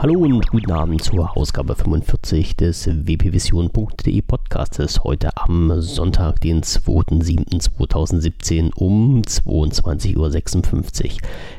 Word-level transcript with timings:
Hallo 0.00 0.18
und 0.20 0.48
guten 0.48 0.72
Abend 0.72 1.04
zur 1.04 1.36
Ausgabe 1.36 1.76
45 1.76 2.56
des 2.56 2.88
wpvision.de 2.88 4.22
Podcastes. 4.22 5.04
Heute 5.04 5.30
am 5.36 5.80
Sonntag, 5.80 6.40
den 6.40 6.62
2.7.2017 6.62 8.72
um 8.74 9.22
22.56 9.22 10.16
Uhr. 10.16 10.32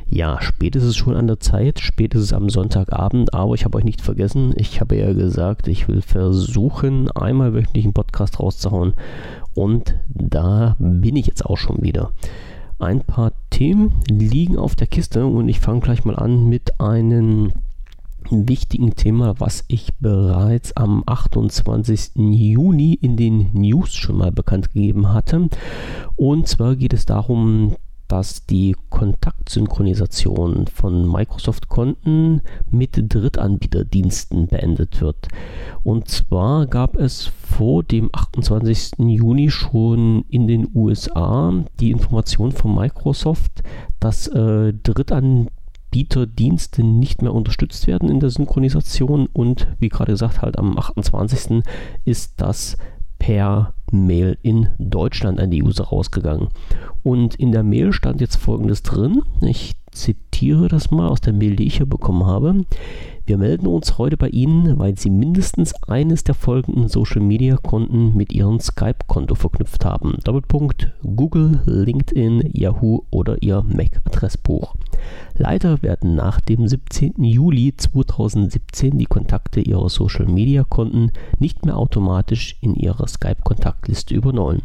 Ja, 0.10 0.42
spät 0.42 0.76
ist 0.76 0.84
es 0.84 0.98
schon 0.98 1.16
an 1.16 1.28
der 1.28 1.40
Zeit, 1.40 1.80
spät 1.80 2.16
ist 2.16 2.24
es 2.24 2.34
am 2.34 2.50
Sonntagabend, 2.50 3.34
aber 3.34 3.54
ich 3.54 3.64
habe 3.64 3.78
euch 3.78 3.86
nicht 3.86 4.02
vergessen. 4.02 4.54
Ich 4.58 4.82
habe 4.82 4.98
ja 4.98 5.14
gesagt, 5.14 5.70
ich 5.70 5.88
will 5.88 6.02
versuchen, 6.02 7.10
einmal 7.12 7.54
wöchentlich 7.54 7.86
einen 7.86 7.94
Podcast 7.94 8.42
rauszuhauen. 8.42 8.96
Und 9.54 9.96
da 10.10 10.76
bin 10.80 11.16
ich 11.16 11.28
jetzt 11.28 11.46
auch 11.46 11.58
schon 11.58 11.82
wieder. 11.82 12.12
Ein 12.82 13.02
paar 13.02 13.34
Themen 13.52 13.94
liegen 14.10 14.58
auf 14.58 14.76
der 14.76 14.88
Kiste 14.88 15.28
und 15.28 15.48
ich 15.48 15.60
fange 15.60 15.82
gleich 15.82 16.04
mal 16.04 16.16
an 16.16 16.50
mit 16.50 16.82
einem 16.82 17.52
wichtigen 18.32 18.96
Thema, 18.96 19.36
was 19.38 19.64
ich 19.68 19.94
bereits 20.00 20.76
am 20.76 21.04
28. 21.06 22.14
Juni 22.16 22.96
in 22.96 23.18
den 23.18 23.52
News 23.54 23.94
schon 23.94 24.18
mal 24.18 24.32
bekannt 24.32 24.74
gegeben 24.74 25.14
hatte. 25.14 25.48
Und 26.16 26.48
zwar 26.48 26.76
geht 26.76 26.94
es 26.94 27.06
darum, 27.06 27.76
dass 28.12 28.46
die 28.46 28.76
Kontaktsynchronisation 28.90 30.68
von 30.68 31.10
Microsoft-Konten 31.10 32.42
mit 32.70 32.98
Drittanbieterdiensten 32.98 34.48
beendet 34.48 35.00
wird. 35.00 35.30
Und 35.84 36.10
zwar 36.10 36.68
gab 36.68 36.98
es 36.98 37.28
vor 37.28 37.84
dem 37.84 38.10
28. 38.12 39.00
Juni 39.00 39.50
schon 39.50 40.26
in 40.28 40.46
den 40.46 40.68
USA 40.76 41.54
die 41.80 41.92
Information 41.92 42.52
von 42.52 42.76
Microsoft, 42.76 43.64
dass 44.02 44.28
äh, 44.28 44.74
Drittanbieterdienste 44.74 46.84
nicht 46.84 47.22
mehr 47.22 47.34
unterstützt 47.34 47.88
werden 47.88 48.10
in 48.10 48.20
der 48.20 48.30
Synchronisation 48.30 49.30
und 49.32 49.68
wie 49.80 49.88
gerade 49.88 50.12
gesagt, 50.12 50.42
halt 50.42 50.60
am 50.60 50.78
28. 50.78 51.64
ist 52.04 52.34
das 52.36 52.76
per 53.20 53.74
Mail 53.92 54.38
in 54.42 54.70
Deutschland 54.80 55.40
an 55.40 55.52
die 55.52 55.64
User 55.64 55.86
rausgegangen. 55.86 56.50
Und 57.04 57.36
in 57.36 57.52
der 57.52 57.64
Mail 57.64 57.94
stand 57.94 58.22
jetzt 58.22 58.38
folgendes 58.38 58.84
drin. 58.84 59.22
Ich 59.42 59.74
zitiere 59.92 60.68
das 60.68 60.92
mal 60.92 61.10
aus 61.10 61.22
der 61.22 61.34
Mail, 61.34 61.56
die 61.56 61.68
ich 61.68 61.78
hier 61.78 61.86
bekommen 61.86 62.26
habe. 62.26 62.66
Wir 63.26 63.38
melden 63.38 63.68
uns 63.68 63.98
heute 63.98 64.18
bei 64.18 64.30
Ihnen, 64.30 64.80
weil 64.80 64.98
Sie 64.98 65.10
mindestens 65.10 65.74
eines 65.84 66.24
der 66.24 66.36
folgenden 66.36 66.88
Social 66.88 67.22
Media 67.22 67.58
Konten 67.58 68.16
mit 68.16 68.34
Ihrem 68.34 68.60
Skype-Konto 68.60 69.36
verknüpft 69.36 69.86
haben. 69.86 70.18
Doppelpunkt 70.24 70.94
Google, 71.04 71.62
LinkedIn, 71.66 72.50
Yahoo 72.54 73.04
oder 73.12 73.42
Ihr 73.42 73.64
Mac-Adressbuch. 73.64 74.76
Leider 75.36 75.82
werden 75.82 76.16
nach 76.16 76.40
dem 76.42 76.68
17. 76.68 77.24
Juli 77.24 77.74
2017 77.76 78.98
die 78.98 79.06
Kontakte 79.06 79.60
Ihrer 79.62 79.90
Social 79.90 80.26
Media 80.26 80.64
Konten 80.64 81.12
nicht 81.40 81.66
mehr 81.66 81.78
automatisch 81.78 82.58
in 82.62 82.76
Ihrer 82.76 83.08
Skype-Kontaktliste 83.08 84.14
übernommen. 84.14 84.64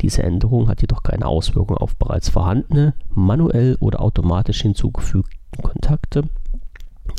Diese 0.00 0.22
Änderung 0.22 0.68
hat 0.68 0.80
jedoch 0.80 1.02
keine 1.02 1.26
Auswirkung 1.26 1.76
auf 1.76 1.96
bereits 1.96 2.30
vorhandene, 2.30 2.94
manuell 3.10 3.76
oder 3.80 4.00
automatisch 4.00 4.62
hinzugefügte 4.62 5.36
Kontakte 5.62 6.24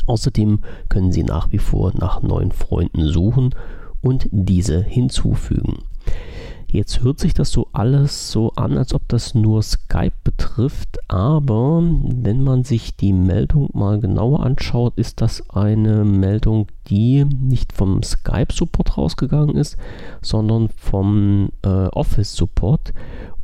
Außerdem 0.06 0.60
können 0.88 1.12
Sie 1.12 1.22
nach 1.22 1.52
wie 1.52 1.58
vor 1.58 1.92
nach 1.96 2.22
neuen 2.22 2.52
Freunden 2.52 3.06
suchen 3.06 3.54
und 4.02 4.28
diese 4.32 4.82
hinzufügen. 4.82 5.84
Jetzt 6.72 7.02
hört 7.02 7.18
sich 7.18 7.34
das 7.34 7.50
so 7.50 7.66
alles 7.72 8.30
so 8.30 8.52
an, 8.52 8.78
als 8.78 8.94
ob 8.94 9.08
das 9.08 9.34
nur 9.34 9.60
Skype 9.60 10.14
betrifft, 10.22 10.98
aber 11.08 11.82
wenn 11.82 12.44
man 12.44 12.62
sich 12.62 12.94
die 12.94 13.12
Meldung 13.12 13.70
mal 13.72 13.98
genauer 13.98 14.44
anschaut, 14.46 14.92
ist 14.96 15.20
das 15.20 15.50
eine 15.50 16.04
Meldung, 16.04 16.68
die 16.86 17.24
nicht 17.24 17.72
vom 17.72 18.04
Skype-Support 18.04 18.96
rausgegangen 18.96 19.56
ist, 19.56 19.78
sondern 20.22 20.68
vom 20.68 21.48
äh, 21.62 21.68
Office-Support. 21.88 22.92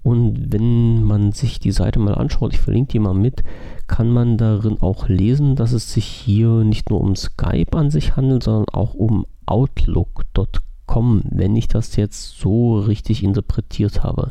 Und 0.04 0.52
wenn 0.52 1.02
man 1.02 1.32
sich 1.32 1.58
die 1.58 1.72
Seite 1.72 1.98
mal 1.98 2.14
anschaut, 2.14 2.54
ich 2.54 2.60
verlinke 2.60 2.92
die 2.92 3.00
mal 3.00 3.12
mit, 3.12 3.42
kann 3.88 4.08
man 4.08 4.38
darin 4.38 4.80
auch 4.80 5.08
lesen, 5.08 5.56
dass 5.56 5.72
es 5.72 5.92
sich 5.92 6.06
hier 6.06 6.62
nicht 6.62 6.90
nur 6.90 7.00
um 7.00 7.16
Skype 7.16 7.76
an 7.76 7.90
sich 7.90 8.14
handelt, 8.14 8.44
sondern 8.44 8.68
auch 8.72 8.94
um 8.94 9.26
Outlook.com, 9.46 10.62
wenn 10.88 11.56
ich 11.56 11.68
das 11.68 11.96
jetzt 11.96 12.38
so 12.38 12.78
richtig 12.78 13.22
interpretiert 13.22 14.02
habe. 14.02 14.30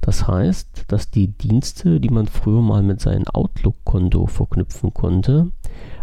Das 0.00 0.28
heißt, 0.28 0.84
dass 0.88 1.10
die 1.10 1.28
Dienste, 1.28 2.00
die 2.00 2.10
man 2.10 2.26
früher 2.26 2.62
mal 2.62 2.82
mit 2.82 3.00
seinem 3.00 3.26
Outlook-Konto 3.26 4.26
verknüpfen 4.26 4.94
konnte, 4.94 5.50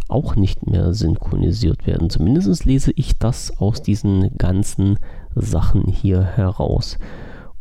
auch 0.08 0.36
nicht 0.36 0.68
mehr 0.68 0.94
synchronisiert 0.94 1.88
werden. 1.88 2.10
Zumindest 2.10 2.66
lese 2.66 2.92
ich 2.96 3.18
das 3.18 3.58
aus 3.58 3.82
diesen 3.82 4.38
ganzen 4.38 5.00
Sachen 5.34 5.88
hier 5.88 6.24
heraus. 6.24 6.98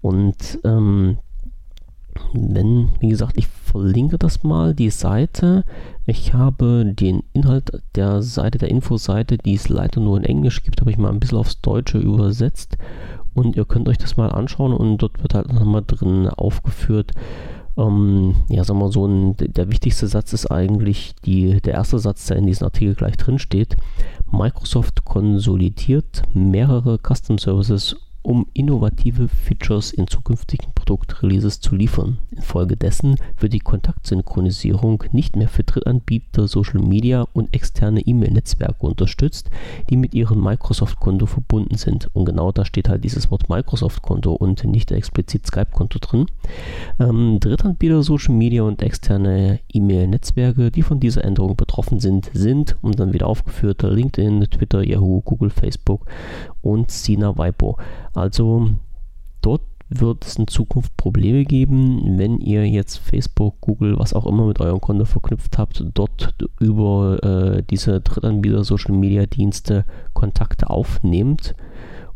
Und 0.00 0.58
ähm, 0.64 1.18
wenn, 2.32 2.90
wie 3.00 3.08
gesagt, 3.08 3.34
ich 3.36 3.46
verlinke 3.46 4.18
das 4.18 4.42
mal, 4.42 4.74
die 4.74 4.90
Seite. 4.90 5.64
Ich 6.06 6.34
habe 6.34 6.92
den 6.94 7.22
Inhalt 7.32 7.82
der 7.94 8.22
Seite, 8.22 8.58
der 8.58 8.70
Infoseite, 8.70 9.38
die 9.38 9.54
es 9.54 9.68
leider 9.68 10.00
nur 10.00 10.16
in 10.16 10.24
Englisch 10.24 10.62
gibt, 10.62 10.80
habe 10.80 10.90
ich 10.90 10.98
mal 10.98 11.10
ein 11.10 11.20
bisschen 11.20 11.38
aufs 11.38 11.60
Deutsche 11.60 11.98
übersetzt. 11.98 12.76
Und 13.34 13.56
ihr 13.56 13.64
könnt 13.64 13.88
euch 13.88 13.98
das 13.98 14.16
mal 14.16 14.30
anschauen 14.30 14.72
und 14.72 14.98
dort 14.98 15.22
wird 15.22 15.34
halt 15.34 15.52
nochmal 15.52 15.82
drin 15.86 16.28
aufgeführt. 16.28 17.12
Ähm, 17.76 18.36
ja, 18.48 18.62
sagen 18.62 18.78
wir 18.78 18.92
so, 18.92 19.06
ein, 19.06 19.36
der 19.36 19.68
wichtigste 19.70 20.06
Satz 20.06 20.32
ist 20.32 20.50
eigentlich 20.50 21.14
die, 21.24 21.60
der 21.60 21.74
erste 21.74 21.98
Satz, 21.98 22.26
der 22.26 22.36
in 22.36 22.46
diesem 22.46 22.66
Artikel 22.66 22.94
gleich 22.94 23.16
drin 23.16 23.38
steht. 23.38 23.76
Microsoft 24.30 25.04
konsolidiert 25.04 26.22
mehrere 26.32 26.98
Custom 26.98 27.38
Services 27.38 27.96
um 28.24 28.46
innovative 28.54 29.28
Features 29.28 29.92
in 29.92 30.08
zukünftigen 30.08 30.72
Produktreleases 30.74 31.60
zu 31.60 31.76
liefern. 31.76 32.18
Infolgedessen 32.30 33.16
wird 33.38 33.52
die 33.52 33.60
Kontaktsynchronisierung 33.60 35.04
nicht 35.12 35.36
mehr 35.36 35.48
für 35.48 35.62
Drittanbieter, 35.62 36.48
Social 36.48 36.80
Media 36.80 37.26
und 37.34 37.54
externe 37.54 38.00
E-Mail-Netzwerke 38.00 38.86
unterstützt, 38.86 39.50
die 39.90 39.98
mit 39.98 40.14
ihrem 40.14 40.42
Microsoft-Konto 40.42 41.26
verbunden 41.26 41.76
sind. 41.76 42.08
Und 42.14 42.24
genau 42.24 42.50
da 42.50 42.64
steht 42.64 42.88
halt 42.88 43.04
dieses 43.04 43.30
Wort 43.30 43.50
Microsoft-Konto 43.50 44.32
und 44.32 44.64
nicht 44.64 44.90
explizit 44.90 45.46
Skype-Konto 45.46 45.98
drin. 46.00 46.26
Ähm, 46.98 47.38
Drittanbieter, 47.40 48.02
Social 48.02 48.34
Media 48.34 48.62
und 48.62 48.80
externe 48.80 49.60
E-Mail-Netzwerke, 49.70 50.70
die 50.70 50.82
von 50.82 50.98
dieser 50.98 51.24
Änderung 51.24 51.56
betroffen 51.56 52.00
sind, 52.00 52.30
sind 52.32 52.76
und 52.80 52.98
dann 52.98 53.12
wieder 53.12 53.26
aufgeführt 53.26 53.82
LinkedIn, 53.82 54.46
Twitter, 54.50 54.82
Yahoo, 54.82 55.20
Google, 55.20 55.50
Facebook 55.50 56.06
und 56.62 56.90
Sina 56.90 57.36
Weibo. 57.36 57.76
Also 58.14 58.70
dort 59.42 59.62
wird 59.88 60.24
es 60.24 60.36
in 60.36 60.48
Zukunft 60.48 60.96
Probleme 60.96 61.44
geben, 61.44 62.18
wenn 62.18 62.40
ihr 62.40 62.66
jetzt 62.66 62.98
Facebook, 62.98 63.60
Google, 63.60 63.98
was 63.98 64.14
auch 64.14 64.26
immer 64.26 64.46
mit 64.46 64.60
eurem 64.60 64.80
Konto 64.80 65.04
verknüpft 65.04 65.58
habt, 65.58 65.84
dort 65.94 66.34
über 66.58 67.22
äh, 67.22 67.62
diese 67.62 68.00
Drittanbieter 68.00 68.64
Social 68.64 68.94
Media 68.94 69.26
Dienste 69.26 69.84
Kontakte 70.14 70.70
aufnehmt 70.70 71.54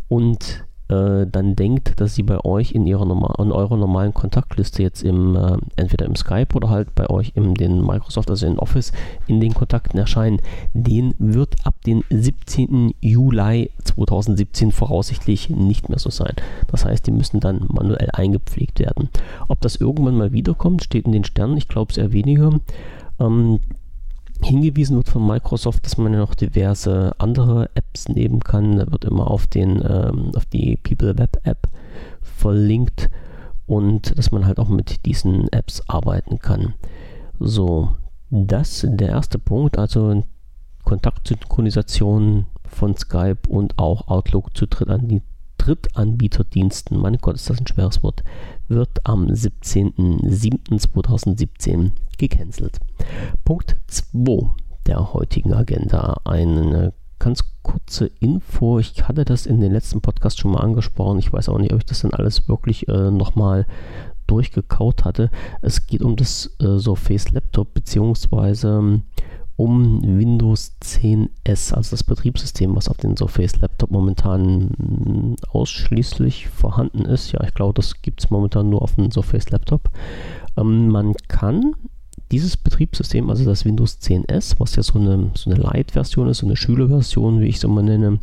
und 0.09 0.65
äh, 0.89 1.27
dann 1.27 1.55
denkt, 1.55 2.01
dass 2.01 2.15
sie 2.15 2.23
bei 2.23 2.45
euch 2.45 2.73
in, 2.73 2.87
ihrer 2.87 3.03
in 3.03 3.53
eurer 3.53 3.77
normalen 3.77 4.15
Kontaktliste 4.15 4.83
jetzt 4.83 5.03
im, 5.03 5.37
äh, 5.37 5.57
entweder 5.77 6.07
im 6.07 6.17
Skype 6.17 6.55
oder 6.55 6.71
halt 6.71 6.95
bei 6.95 7.09
euch 7.11 7.33
in 7.35 7.55
den 7.55 7.85
Microsoft, 7.85 8.31
also 8.31 8.47
in 8.47 8.59
Office, 8.59 8.93
in 9.27 9.41
den 9.41 9.55
Kontakten 9.55 9.99
erscheinen, 9.99 10.41
den 10.73 11.15
wird 11.19 11.57
ab 11.65 11.75
dem 11.87 12.05
17. 12.11 12.95
Juli 13.01 13.71
2017 13.85 14.73
voraussichtlich 14.73 15.51
nicht 15.51 15.89
mehr 15.89 15.99
so 15.99 16.11
sein. 16.11 16.35
Das 16.69 16.85
heißt, 16.85 17.07
die 17.07 17.13
müssen 17.13 17.41
dann 17.41 17.67
manuell 17.69 18.09
eingepflegt 18.13 18.79
werden. 18.79 19.09
Ob 19.49 19.61
das 19.61 19.77
irgendwann 19.77 20.17
mal 20.17 20.33
wiederkommt, 20.33 20.85
steht 20.85 21.07
in 21.07 21.13
den 21.13 21.25
Sternen. 21.25 21.57
Ich 21.57 21.69
glaube 21.69 21.93
es 21.93 21.99
eher 21.99 22.13
weniger. 22.13 22.61
Ähm, 23.21 23.61
hingewiesen 24.43 24.97
wird 24.97 25.09
von 25.09 25.27
Microsoft, 25.27 25.85
dass 25.85 25.97
man 25.97 26.13
ja 26.13 26.21
noch 26.21 26.35
diverse 26.35 27.13
andere 27.19 27.71
Apps 27.75 28.09
nehmen 28.09 28.41
kann. 28.41 28.77
Da 28.77 28.91
wird 28.91 29.05
immer 29.05 29.31
auf, 29.31 29.47
den, 29.47 29.83
ähm, 29.89 30.33
auf 30.35 30.47
die 30.47 30.77
People 30.77 31.19
Web 31.19 31.39
App 31.45 31.69
verlinkt 32.21 33.11
und 33.67 34.17
dass 34.17 34.31
man 34.31 34.47
halt 34.47 34.59
auch 34.59 34.69
mit 34.69 35.05
diesen 35.07 35.53
Apps 35.53 35.83
arbeiten 35.89 36.39
kann. 36.39 36.75
So, 37.39 37.91
das 38.31 38.87
der 38.89 39.09
erste 39.09 39.39
Punkt, 39.39 39.79
also 39.79 40.25
Kontaktsynchronisation 40.85 42.47
von 42.67 42.97
Skype 42.97 43.49
und 43.49 43.79
auch 43.79 44.09
Outlook 44.09 44.57
zu 44.57 44.67
Drittanbieterdiensten, 45.59 46.99
mein 46.99 47.19
Gott, 47.19 47.37
ist 47.37 47.51
das 47.51 47.59
ein 47.59 47.67
schweres 47.67 48.03
Wort, 48.03 48.25
wird 48.69 49.05
am 49.05 49.27
17.07.2017 49.27 51.91
gecancelt. 52.17 52.79
Punkt 53.45 53.77
2 53.89 54.53
der 54.87 55.13
heutigen 55.13 55.53
Agenda. 55.53 56.23
Eine 56.25 56.95
ganz 57.19 57.45
kurze 57.63 58.11
Info. 58.21 58.79
Ich 58.79 59.07
hatte 59.07 59.25
das 59.25 59.47
in 59.47 59.61
den 59.61 59.73
letzten 59.73 60.01
Podcast 60.01 60.39
schon 60.39 60.53
mal 60.53 60.61
angesprochen. 60.61 61.19
Ich 61.19 61.33
weiß 61.33 61.49
auch 61.49 61.59
nicht, 61.59 61.73
ob 61.73 61.79
ich 61.79 61.87
das 61.87 62.01
dann 62.01 62.15
alles 62.15 62.49
wirklich 62.49 62.89
äh, 62.89 63.11
nochmal 63.11 63.67
durchgekaut 64.27 65.05
hatte. 65.05 65.31
Es 65.63 65.87
geht 65.87 66.03
um 66.03 66.17
das 66.17 66.55
äh, 66.61 66.79
Surface 66.79 67.33
Laptop 67.33 67.75
beziehungsweise 67.75 69.03
um 69.59 70.01
Windows 70.05 70.73
10S, 70.85 71.75
also 71.75 71.91
das 71.91 72.05
Betriebssystem, 72.05 72.77
was 72.77 72.89
auf 72.89 72.97
den 72.99 73.17
Surface 73.17 73.61
Laptop 73.61 73.91
momentan 73.91 74.71
mm, 74.79 75.35
ausschließlich 75.51 76.47
vorhanden 76.47 77.05
ist. 77.05 77.33
Ja, 77.33 77.43
ich 77.43 77.55
glaube, 77.55 77.75
das 77.75 78.01
gibt 78.01 78.21
es 78.21 78.31
momentan 78.31 78.71
nur 78.71 78.83
auf 78.83 78.95
dem 78.95 79.11
Surface 79.11 79.51
Laptop. 79.51 79.91
Ähm, 80.57 80.91
man 80.91 81.13
kann 81.27 81.75
dieses 82.31 82.57
Betriebssystem, 82.57 83.29
also 83.31 83.45
das 83.45 83.65
Windows 83.65 83.99
10S, 84.01 84.55
was 84.59 84.77
ja 84.77 84.85
so 84.85 84.97
eine, 84.97 85.33
so 85.35 85.51
eine 85.51 85.61
Light-Version 85.61 86.29
ist, 86.29 86.39
so 86.39 86.47
eine 86.47 86.57
Schülerversion, 86.57 87.41
wie 87.41 87.49
ich 87.49 87.57
es 87.57 87.65
immer 87.65 87.83
nenne, 87.83 88.21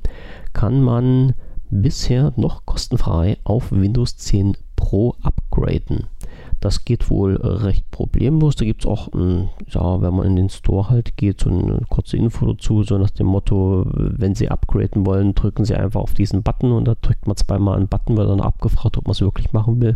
kann 0.53 0.81
man 0.81 1.33
bisher 1.69 2.31
noch 2.37 2.65
kostenfrei 2.65 3.39
auf 3.43 3.73
Windows 3.73 4.15
10 4.15 4.55
Pro 4.77 5.15
upgraden. 5.21 6.07
Das 6.59 6.85
geht 6.85 7.09
wohl 7.09 7.35
recht 7.35 7.89
problemlos. 7.91 8.55
Da 8.55 8.65
gibt 8.65 8.81
es 8.81 8.87
auch, 8.87 9.11
hm, 9.13 9.49
ja, 9.69 10.01
wenn 10.01 10.15
man 10.15 10.27
in 10.27 10.35
den 10.35 10.49
Store 10.49 10.89
halt 10.89 11.17
geht, 11.17 11.41
so 11.41 11.49
eine 11.49 11.79
kurze 11.89 12.17
Info 12.17 12.45
dazu, 12.45 12.83
so 12.83 12.97
nach 12.97 13.09
dem 13.11 13.27
Motto, 13.27 13.85
wenn 13.93 14.35
Sie 14.35 14.49
upgraden 14.49 15.05
wollen, 15.05 15.35
drücken 15.35 15.65
Sie 15.65 15.75
einfach 15.75 16.01
auf 16.01 16.13
diesen 16.13 16.43
Button 16.43 16.71
und 16.71 16.85
da 16.85 16.95
drückt 17.01 17.27
man 17.27 17.35
zweimal 17.35 17.77
einen 17.77 17.87
Button, 17.87 18.17
wird 18.17 18.29
dann 18.29 18.41
abgefragt, 18.41 18.97
ob 18.97 19.05
man 19.05 19.11
es 19.11 19.21
wirklich 19.21 19.53
machen 19.53 19.81
will. 19.81 19.95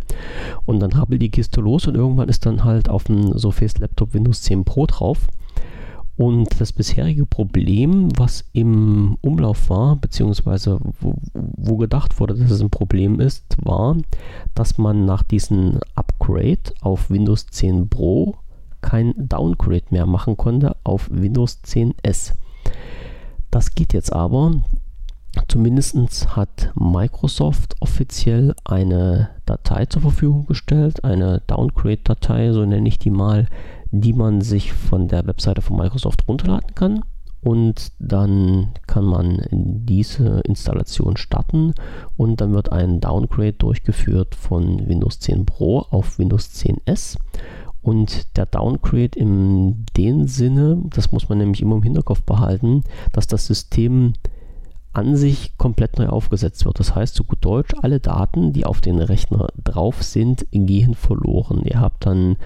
Und 0.66 0.80
dann 0.80 0.96
habe 0.96 1.18
die 1.18 1.30
Kiste 1.30 1.60
los 1.60 1.86
und 1.86 1.94
irgendwann 1.94 2.28
ist 2.28 2.46
dann 2.46 2.64
halt 2.64 2.88
auf 2.88 3.04
dem 3.04 3.36
Surface 3.38 3.78
Laptop 3.78 4.14
Windows 4.14 4.42
10 4.42 4.64
Pro 4.64 4.86
drauf. 4.86 5.28
Und 6.20 6.60
das 6.60 6.74
bisherige 6.74 7.24
Problem, 7.24 8.10
was 8.18 8.44
im 8.52 9.16
Umlauf 9.22 9.70
war, 9.70 9.96
beziehungsweise 9.96 10.78
wo, 11.00 11.14
wo, 11.32 11.78
gedacht 11.78 12.20
wurde, 12.20 12.34
dass 12.34 12.50
es 12.50 12.60
ein 12.60 12.68
Problem 12.68 13.20
ist, 13.20 13.56
war, 13.64 13.96
dass 14.54 14.76
man 14.76 15.06
nach 15.06 15.22
diesem 15.22 15.78
Upgrade 15.94 16.74
auf 16.82 17.08
Windows 17.08 17.46
10 17.46 17.88
Pro 17.88 18.36
kein 18.82 19.14
Downgrade 19.16 19.86
mehr 19.88 20.04
machen 20.04 20.36
konnte 20.36 20.76
auf 20.84 21.08
Windows 21.10 21.62
10 21.62 21.94
S. 22.02 22.34
Das 23.50 23.74
geht 23.74 23.94
jetzt 23.94 24.12
aber. 24.12 24.60
Zumindest 25.48 26.36
hat 26.36 26.70
Microsoft 26.74 27.76
offiziell 27.80 28.54
eine 28.64 29.30
Datei 29.46 29.86
zur 29.86 30.02
Verfügung 30.02 30.44
gestellt, 30.44 31.02
eine 31.02 31.40
Downgrade-Datei, 31.46 32.52
so 32.52 32.66
nenne 32.66 32.88
ich 32.88 32.98
die 32.98 33.10
mal, 33.10 33.46
die 33.90 34.12
man 34.12 34.40
sich 34.40 34.72
von 34.72 35.08
der 35.08 35.26
Webseite 35.26 35.62
von 35.62 35.76
Microsoft 35.76 36.26
runterladen 36.28 36.74
kann. 36.74 37.00
Und 37.42 37.92
dann 37.98 38.72
kann 38.86 39.04
man 39.04 39.42
diese 39.50 40.40
Installation 40.40 41.16
starten 41.16 41.72
und 42.18 42.40
dann 42.42 42.52
wird 42.52 42.70
ein 42.70 43.00
Downgrade 43.00 43.54
durchgeführt 43.54 44.34
von 44.34 44.86
Windows 44.86 45.20
10 45.20 45.46
Pro 45.46 45.78
auf 45.90 46.18
Windows 46.18 46.52
10 46.52 46.82
S. 46.84 47.16
Und 47.82 48.36
der 48.36 48.44
Downgrade 48.44 49.18
in 49.18 49.86
dem 49.96 50.26
Sinne, 50.26 50.82
das 50.90 51.12
muss 51.12 51.30
man 51.30 51.38
nämlich 51.38 51.62
immer 51.62 51.76
im 51.76 51.82
Hinterkopf 51.82 52.22
behalten, 52.22 52.84
dass 53.12 53.26
das 53.26 53.46
System 53.46 54.12
an 54.92 55.16
sich 55.16 55.56
komplett 55.56 55.98
neu 55.98 56.08
aufgesetzt 56.08 56.64
wird. 56.64 56.78
Das 56.78 56.94
heißt, 56.94 57.14
zu 57.14 57.24
gut 57.24 57.38
Deutsch, 57.40 57.74
alle 57.80 58.00
Daten, 58.00 58.52
die 58.52 58.66
auf 58.66 58.80
den 58.80 58.98
Rechner 58.98 59.48
drauf 59.62 60.02
sind, 60.02 60.46
gehen 60.50 60.94
verloren. 60.94 61.62
Ihr 61.64 61.80
habt 61.80 62.04
dann 62.04 62.36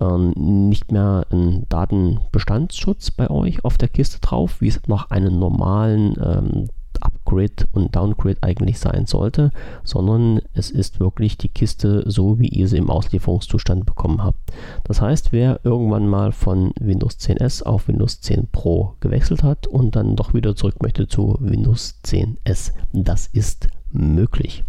ähm, 0.00 0.32
nicht 0.36 0.92
mehr 0.92 1.26
einen 1.30 1.66
Datenbestandsschutz 1.68 3.10
bei 3.10 3.30
euch 3.30 3.64
auf 3.64 3.78
der 3.78 3.88
Kiste 3.88 4.20
drauf, 4.20 4.60
wie 4.60 4.68
es 4.68 4.80
nach 4.86 5.10
einem 5.10 5.38
normalen 5.38 6.14
ähm, 6.22 6.68
Upgrade 7.00 7.66
und 7.72 7.94
Downgrade 7.94 8.38
eigentlich 8.40 8.78
sein 8.78 9.06
sollte, 9.06 9.50
sondern 9.84 10.40
es 10.54 10.70
ist 10.70 11.00
wirklich 11.00 11.36
die 11.36 11.48
Kiste 11.48 12.04
so, 12.06 12.38
wie 12.38 12.48
ihr 12.48 12.68
sie 12.68 12.78
im 12.78 12.90
Auslieferungszustand 12.90 13.86
bekommen 13.86 14.22
habt. 14.22 14.38
Das 14.84 15.00
heißt, 15.00 15.32
wer 15.32 15.60
irgendwann 15.64 16.08
mal 16.08 16.32
von 16.32 16.72
Windows 16.80 17.18
10S 17.18 17.62
auf 17.62 17.88
Windows 17.88 18.20
10 18.20 18.48
Pro 18.50 18.94
gewechselt 19.00 19.42
hat 19.42 19.66
und 19.66 19.96
dann 19.96 20.16
doch 20.16 20.34
wieder 20.34 20.56
zurück 20.56 20.82
möchte 20.82 21.08
zu 21.08 21.36
Windows 21.40 22.00
10S, 22.04 22.72
das 22.92 23.26
ist 23.26 23.68
möglich. 23.92 24.64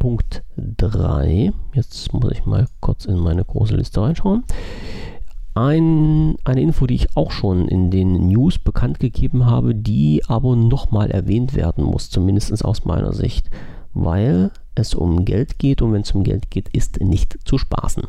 Punkt 0.00 0.42
3. 0.56 1.52
Jetzt 1.74 2.12
muss 2.12 2.32
ich 2.32 2.46
mal 2.46 2.66
kurz 2.80 3.04
in 3.04 3.18
meine 3.18 3.44
große 3.44 3.76
Liste 3.76 4.00
reinschauen. 4.00 4.42
Ein, 5.54 6.36
eine 6.44 6.62
Info, 6.62 6.86
die 6.86 6.94
ich 6.94 7.16
auch 7.16 7.30
schon 7.30 7.68
in 7.68 7.90
den 7.90 8.28
News 8.28 8.58
bekannt 8.58 8.98
gegeben 8.98 9.46
habe, 9.46 9.74
die 9.74 10.22
aber 10.26 10.56
nochmal 10.56 11.10
erwähnt 11.10 11.54
werden 11.54 11.84
muss, 11.84 12.08
zumindest 12.08 12.64
aus 12.64 12.84
meiner 12.86 13.12
Sicht, 13.12 13.50
weil 13.92 14.50
es 14.74 14.94
um 14.94 15.24
Geld 15.24 15.58
geht 15.58 15.82
und 15.82 15.92
wenn 15.92 16.02
es 16.02 16.12
um 16.12 16.24
Geld 16.24 16.50
geht, 16.50 16.70
ist 16.70 17.00
nicht 17.00 17.38
zu 17.44 17.58
spaßen. 17.58 18.04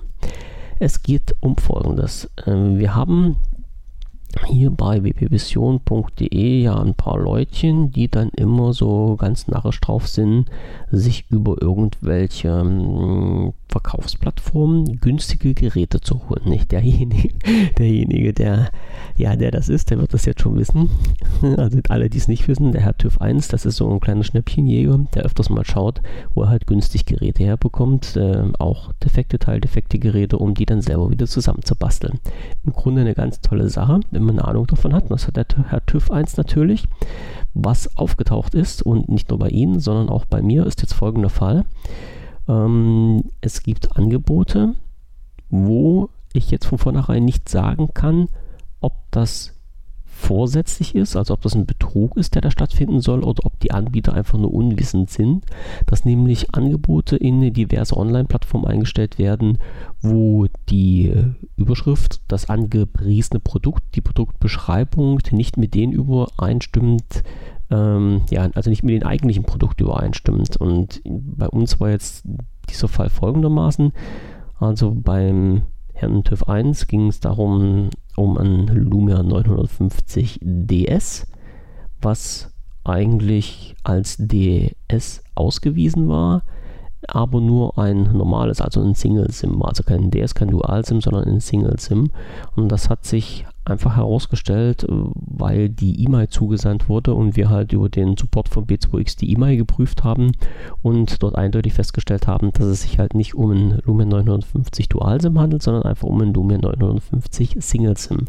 Es 0.79 1.03
geht 1.03 1.35
um 1.41 1.57
Folgendes. 1.57 2.29
Ähm, 2.47 2.79
wir 2.79 2.95
haben 2.95 3.35
hier 4.47 4.69
bei 4.71 5.03
wpvision.de 5.03 6.61
ja 6.61 6.79
ein 6.79 6.93
paar 6.93 7.19
Leutchen, 7.19 7.91
die 7.91 8.07
dann 8.07 8.29
immer 8.29 8.73
so 8.73 9.15
ganz 9.17 9.47
narrisch 9.47 9.79
drauf 9.79 10.07
sind, 10.07 10.45
sich 10.89 11.25
über 11.29 11.61
irgendwelche 11.61 12.49
ähm, 12.49 13.53
Verkaufsplattformen 13.67 14.99
günstige 14.99 15.53
Geräte 15.53 16.01
zu 16.01 16.27
holen. 16.27 16.43
Nicht 16.45 16.71
derjenige, 16.71 17.29
derjenige, 17.77 18.33
der, 18.33 18.71
ja, 19.21 19.35
der 19.35 19.51
das 19.51 19.69
ist, 19.69 19.91
der 19.91 19.99
wird 19.99 20.13
das 20.13 20.25
jetzt 20.25 20.41
schon 20.41 20.57
wissen. 20.57 20.89
Also 21.57 21.79
alle, 21.89 22.09
die 22.09 22.17
es 22.17 22.27
nicht 22.27 22.47
wissen, 22.47 22.71
der 22.71 22.81
Herr 22.81 22.97
TÜV 22.97 23.19
1, 23.19 23.47
das 23.47 23.65
ist 23.65 23.77
so 23.77 23.91
ein 23.91 23.99
kleiner 23.99 24.23
Schnäppchenjäger, 24.23 24.99
der 25.13 25.23
öfters 25.23 25.49
mal 25.49 25.65
schaut, 25.65 26.01
wo 26.33 26.43
er 26.43 26.49
halt 26.49 26.67
günstig 26.67 27.05
Geräte 27.05 27.43
herbekommt, 27.43 28.15
äh, 28.15 28.43
auch 28.59 28.93
defekte 28.93 29.39
Teildefekte 29.39 29.97
Geräte, 29.99 30.37
um 30.37 30.53
die 30.53 30.65
dann 30.65 30.81
selber 30.81 31.09
wieder 31.09 31.25
zusammenzubasteln. 31.25 32.19
Im 32.63 32.73
Grunde 32.73 33.01
eine 33.01 33.15
ganz 33.15 33.41
tolle 33.41 33.69
Sache, 33.69 34.01
wenn 34.11 34.23
man 34.23 34.39
eine 34.39 34.47
Ahnung 34.47 34.67
davon 34.67 34.93
hat. 34.93 35.09
Das 35.09 35.27
hat 35.27 35.37
der 35.37 35.45
Herr 35.67 35.85
TÜV 35.85 36.11
1 36.11 36.37
natürlich. 36.37 36.85
Was 37.53 37.97
aufgetaucht 37.97 38.53
ist 38.53 38.81
und 38.83 39.09
nicht 39.09 39.29
nur 39.29 39.39
bei 39.39 39.49
Ihnen, 39.49 39.79
sondern 39.79 40.09
auch 40.09 40.25
bei 40.25 40.41
mir 40.41 40.65
ist 40.65 40.81
jetzt 40.81 40.93
folgender 40.93 41.29
Fall. 41.29 41.65
Ähm, 42.47 43.23
es 43.41 43.63
gibt 43.63 43.95
Angebote, 43.97 44.75
wo 45.49 46.09
ich 46.33 46.51
jetzt 46.51 46.65
von 46.65 46.77
vornherein 46.77 47.25
nicht 47.25 47.49
sagen 47.49 47.89
kann, 47.93 48.27
ob 48.81 48.93
das 49.11 49.53
vorsätzlich 50.21 50.93
ist, 50.93 51.15
also 51.15 51.33
ob 51.33 51.41
das 51.41 51.55
ein 51.55 51.65
Betrug 51.65 52.15
ist, 52.15 52.35
der 52.35 52.43
da 52.43 52.51
stattfinden 52.51 53.01
soll, 53.01 53.23
oder 53.23 53.45
ob 53.45 53.59
die 53.59 53.71
Anbieter 53.71 54.13
einfach 54.13 54.37
nur 54.37 54.53
unwissend 54.53 55.09
sind, 55.09 55.45
dass 55.87 56.05
nämlich 56.05 56.53
Angebote 56.53 57.15
in 57.17 57.53
diverse 57.53 57.97
Online-Plattformen 57.97 58.67
eingestellt 58.67 59.17
werden, 59.17 59.57
wo 60.01 60.45
die 60.69 61.13
Überschrift, 61.57 62.21
das 62.27 62.49
angepriesene 62.49 63.39
Produkt, 63.39 63.83
die 63.95 64.01
Produktbeschreibung 64.01 65.19
nicht 65.31 65.57
mit 65.57 65.73
denen 65.73 65.91
übereinstimmt, 65.91 67.23
ähm, 67.71 68.21
ja, 68.29 68.47
also 68.53 68.69
nicht 68.69 68.83
mit 68.83 68.93
den 68.93 69.03
eigentlichen 69.03 69.43
Produkten 69.43 69.83
übereinstimmt. 69.83 70.57
Und 70.57 71.01
bei 71.03 71.47
uns 71.47 71.79
war 71.79 71.89
jetzt 71.89 72.25
dieser 72.69 72.87
Fall 72.87 73.09
folgendermaßen. 73.09 73.91
Also 74.59 74.93
beim 74.93 75.63
Herrn 75.93 76.23
TÜV 76.23 76.47
1 76.47 76.87
ging 76.87 77.07
es 77.07 77.19
darum, 77.19 77.89
um 78.15 78.37
ein 78.37 78.67
Lumia 78.67 79.23
950 79.23 80.39
DS, 80.41 81.27
was 82.01 82.51
eigentlich 82.83 83.75
als 83.83 84.17
DS 84.19 85.23
ausgewiesen 85.35 86.07
war, 86.07 86.43
aber 87.07 87.41
nur 87.41 87.77
ein 87.77 88.03
normales, 88.13 88.61
also 88.61 88.81
ein 88.81 88.95
Single-SIM. 88.95 89.61
Also 89.61 89.83
kein 89.83 90.11
DS, 90.11 90.35
kein 90.35 90.49
Dual-SIM, 90.49 91.01
sondern 91.01 91.25
ein 91.25 91.39
Single-SIM. 91.39 92.11
Und 92.55 92.69
das 92.69 92.89
hat 92.89 93.05
sich 93.05 93.45
einfach 93.63 93.95
herausgestellt, 93.95 94.83
äh, 94.83 94.87
weil 94.89 95.69
die 95.69 96.03
E-Mail 96.03 96.27
zugesandt 96.29 96.89
wurde 96.89 97.13
und 97.13 97.35
wir 97.35 97.49
halt 97.49 97.73
über 97.73 97.89
den 97.89 98.17
Support 98.17 98.49
von 98.49 98.65
B2X 98.65 99.17
die 99.17 99.31
E-Mail 99.31 99.57
geprüft 99.57 100.03
haben 100.03 100.31
und 100.81 101.21
dort 101.21 101.35
eindeutig 101.35 101.73
festgestellt 101.73 102.27
haben, 102.27 102.51
dass 102.53 102.65
es 102.65 102.81
sich 102.81 102.99
halt 102.99 103.13
nicht 103.13 103.35
um 103.35 103.51
ein 103.51 103.79
Lumen 103.85 104.09
950 104.09 104.89
Dual 104.89 105.21
SIM 105.21 105.39
handelt, 105.39 105.61
sondern 105.61 105.83
einfach 105.83 106.07
um 106.07 106.19
ein 106.21 106.33
Lumen 106.33 106.61
950 106.61 107.57
Single 107.59 107.97
SIM. 107.97 108.25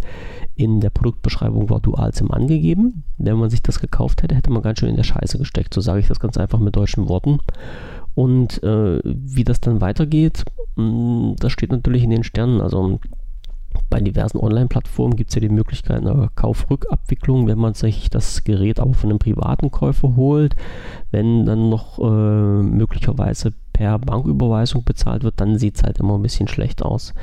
In 0.55 0.81
der 0.81 0.91
Produktbeschreibung 0.91 1.71
war 1.71 1.81
Dual 1.81 2.13
SIM 2.15 2.31
angegeben. 2.31 3.05
Wenn 3.17 3.39
man 3.39 3.51
sich 3.51 3.63
das 3.63 3.81
gekauft 3.81 4.23
hätte, 4.23 4.35
hätte 4.35 4.53
man 4.53 4.63
ganz 4.63 4.81
schön 4.81 4.91
in 4.91 4.97
der 4.97 5.03
Scheiße 5.03 5.39
gesteckt. 5.39 5.73
So 5.73 5.81
sage 5.81 6.01
ich 6.01 6.09
das 6.09 6.21
ganz 6.21 6.37
einfach 6.37 6.59
mit 6.59 6.77
deutschen 6.77 7.09
Worten. 7.09 7.39
Und 8.15 8.63
äh, 8.63 9.01
wie 9.05 9.45
das 9.45 9.61
dann 9.61 9.81
weitergeht, 9.81 10.45
mm, 10.77 11.33
das 11.39 11.53
steht 11.53 11.73
natürlich 11.73 12.03
in 12.03 12.11
den 12.11 12.25
Sternen. 12.25 12.61
Also 12.61 13.01
bei 13.91 14.01
diversen 14.01 14.39
Online-Plattformen 14.39 15.17
gibt 15.17 15.31
es 15.31 15.35
ja 15.35 15.41
die 15.41 15.49
Möglichkeit 15.49 15.99
einer 15.99 16.31
Kaufrückabwicklung, 16.35 17.47
wenn 17.47 17.59
man 17.59 17.75
sich 17.75 18.11
das 18.11 18.45
Gerät 18.45 18.81
aber 18.81 18.95
von 18.95 19.11
einem 19.11 19.19
privaten 19.19 19.71
Käufer 19.71 20.17
holt. 20.17 20.57
Wenn 21.11 21.45
dann 21.47 21.69
noch 21.69 21.99
äh, 21.99 22.63
möglicherweise 22.63 23.53
per 23.73 23.99
Banküberweisung 23.99 24.85
bezahlt 24.85 25.25
wird, 25.25 25.41
dann 25.41 25.59
sieht 25.59 25.77
es 25.77 25.83
halt 25.83 25.99
immer 25.99 26.15
ein 26.15 26.23
bisschen 26.23 26.49
schlecht 26.49 26.83
aus. 26.83 27.15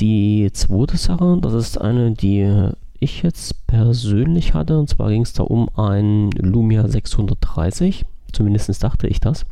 Die 0.00 0.50
zweite 0.52 0.96
Sache, 0.96 1.38
das 1.40 1.52
ist 1.52 1.80
eine, 1.80 2.12
die 2.12 2.70
ich 3.00 3.22
jetzt 3.22 3.66
persönlich 3.66 4.54
hatte, 4.54 4.78
und 4.78 4.88
zwar 4.88 5.10
ging 5.10 5.22
es 5.22 5.32
da 5.32 5.42
um 5.42 5.68
ein 5.76 6.30
Lumia 6.32 6.88
630, 6.88 8.04
zumindest 8.32 8.82
dachte 8.82 9.06
ich 9.06 9.20
das. 9.20 9.44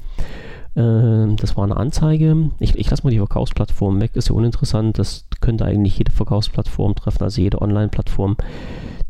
Äh, 0.74 1.34
das 1.36 1.56
war 1.56 1.64
eine 1.64 1.76
Anzeige. 1.76 2.50
Ich, 2.58 2.76
ich 2.76 2.90
lasse 2.90 3.04
mal 3.04 3.10
die 3.10 3.18
Verkaufsplattform 3.18 4.00
weg, 4.00 4.12
ist 4.14 4.28
ja 4.28 4.34
uninteressant. 4.34 4.98
Das 4.98 5.26
könnte 5.42 5.66
eigentlich 5.66 5.98
jede 5.98 6.12
Verkaufsplattform 6.12 6.94
treffen, 6.94 7.22
also 7.22 7.42
jede 7.42 7.60
Online-Plattform. 7.60 8.36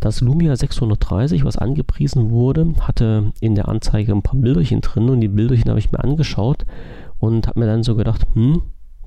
Das 0.01 0.21
Lumia 0.21 0.57
630, 0.57 1.45
was 1.45 1.57
angepriesen 1.57 2.31
wurde, 2.31 2.75
hatte 2.81 3.33
in 3.39 3.55
der 3.55 3.69
Anzeige 3.69 4.11
ein 4.13 4.23
paar 4.23 4.41
Bilderchen 4.41 4.81
drin 4.81 5.09
und 5.09 5.21
die 5.21 5.29
Bilderchen 5.29 5.71
habe 5.71 5.79
ich 5.79 5.93
mir 5.93 6.03
angeschaut 6.03 6.67
und 7.21 7.47
habe 7.47 7.61
mir 7.61 7.67
dann 7.67 7.85
so 7.85 7.95
gedacht, 7.95 8.27
hm, 8.35 8.63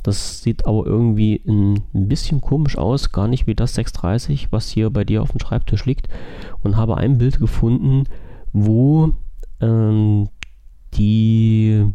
das 0.05 0.43
sieht 0.43 0.67
aber 0.67 0.85
irgendwie 0.85 1.41
ein 1.47 1.81
bisschen 1.91 2.39
komisch 2.39 2.77
aus, 2.77 3.11
gar 3.11 3.27
nicht 3.27 3.47
wie 3.47 3.55
das 3.55 3.73
630, 3.73 4.51
was 4.51 4.69
hier 4.69 4.91
bei 4.91 5.03
dir 5.03 5.21
auf 5.21 5.31
dem 5.31 5.39
Schreibtisch 5.39 5.85
liegt. 5.85 6.07
Und 6.63 6.77
habe 6.77 6.97
ein 6.97 7.17
Bild 7.17 7.39
gefunden, 7.39 8.03
wo 8.53 9.13
ähm, 9.59 10.29
die 10.93 11.91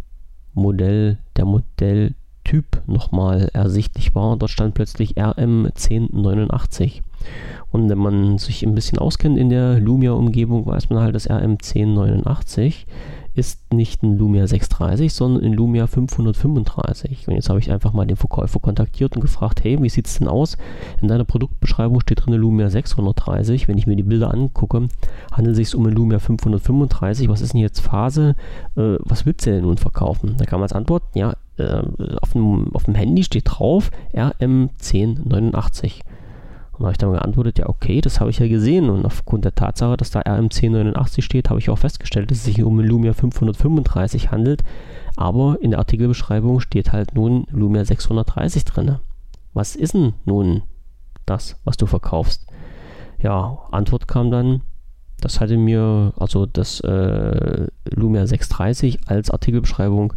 Modell, 0.54 1.18
der 1.36 1.44
Modelltyp 2.50 2.82
nochmal 2.86 3.48
ersichtlich 3.52 4.14
war. 4.14 4.36
Dort 4.36 4.50
stand 4.50 4.74
plötzlich 4.74 5.14
RM1089. 5.14 7.02
Und 7.70 7.88
wenn 7.88 7.98
man 7.98 8.38
sich 8.38 8.64
ein 8.64 8.74
bisschen 8.74 8.98
auskennt 8.98 9.38
in 9.38 9.50
der 9.50 9.78
Lumia-Umgebung, 9.78 10.66
weiß 10.66 10.90
man 10.90 11.02
halt, 11.02 11.14
dass 11.14 11.30
RM1089 11.30 12.86
ist 13.34 13.72
nicht 13.72 14.02
ein 14.02 14.18
Lumia 14.18 14.46
630, 14.46 15.12
sondern 15.12 15.44
ein 15.44 15.52
Lumia 15.52 15.86
535. 15.86 17.28
Und 17.28 17.34
jetzt 17.34 17.48
habe 17.48 17.60
ich 17.60 17.70
einfach 17.70 17.92
mal 17.92 18.06
den 18.06 18.16
Verkäufer 18.16 18.58
kontaktiert 18.58 19.14
und 19.14 19.22
gefragt, 19.22 19.62
hey, 19.62 19.80
wie 19.80 19.88
sieht 19.88 20.06
es 20.06 20.18
denn 20.18 20.28
aus? 20.28 20.56
In 21.00 21.08
deiner 21.08 21.24
Produktbeschreibung 21.24 22.00
steht 22.00 22.26
drin 22.26 22.34
Lumia 22.34 22.70
630. 22.70 23.68
Wenn 23.68 23.78
ich 23.78 23.86
mir 23.86 23.96
die 23.96 24.02
Bilder 24.02 24.32
angucke, 24.32 24.88
handelt 25.32 25.58
es 25.58 25.68
sich 25.68 25.74
um 25.76 25.86
ein 25.86 25.92
Lumia 25.92 26.18
535. 26.18 27.28
Was 27.28 27.40
ist 27.40 27.52
denn 27.52 27.60
jetzt 27.60 27.80
Phase? 27.80 28.34
Äh, 28.76 28.96
was 29.00 29.26
willst 29.26 29.46
du 29.46 29.50
denn 29.50 29.62
nun 29.62 29.78
verkaufen? 29.78 30.34
Da 30.36 30.44
kam 30.44 30.62
als 30.62 30.72
Antwort, 30.72 31.04
ja, 31.14 31.34
äh, 31.56 31.82
auf, 32.20 32.32
dem, 32.32 32.74
auf 32.74 32.84
dem 32.84 32.94
Handy 32.94 33.22
steht 33.22 33.44
drauf 33.46 33.90
RM1089. 34.14 36.00
Und 36.80 36.86
habe 36.86 36.92
ich 36.92 36.98
dann 36.98 37.12
geantwortet, 37.12 37.58
ja 37.58 37.68
okay, 37.68 38.00
das 38.00 38.20
habe 38.20 38.30
ich 38.30 38.38
ja 38.38 38.48
gesehen 38.48 38.88
und 38.88 39.04
aufgrund 39.04 39.44
der 39.44 39.54
Tatsache, 39.54 39.98
dass 39.98 40.10
da 40.10 40.20
RM1089 40.20 41.20
steht, 41.20 41.50
habe 41.50 41.58
ich 41.58 41.68
auch 41.68 41.76
festgestellt, 41.76 42.30
dass 42.30 42.38
es 42.38 42.44
sich 42.44 42.62
um 42.62 42.80
Lumia 42.80 43.12
535 43.12 44.30
handelt, 44.30 44.64
aber 45.14 45.58
in 45.60 45.72
der 45.72 45.78
Artikelbeschreibung 45.80 46.58
steht 46.60 46.90
halt 46.90 47.14
nun 47.14 47.46
Lumia 47.50 47.84
630 47.84 48.64
drin. 48.64 48.96
Was 49.52 49.76
ist 49.76 49.92
denn 49.92 50.14
nun 50.24 50.62
das, 51.26 51.60
was 51.64 51.76
du 51.76 51.84
verkaufst? 51.84 52.46
Ja, 53.22 53.58
Antwort 53.72 54.08
kam 54.08 54.30
dann, 54.30 54.62
das 55.20 55.38
hatte 55.38 55.58
mir, 55.58 56.14
also 56.16 56.46
das 56.46 56.80
äh, 56.80 57.66
Lumia 57.90 58.26
630 58.26 59.00
als 59.04 59.30
Artikelbeschreibung 59.30 60.14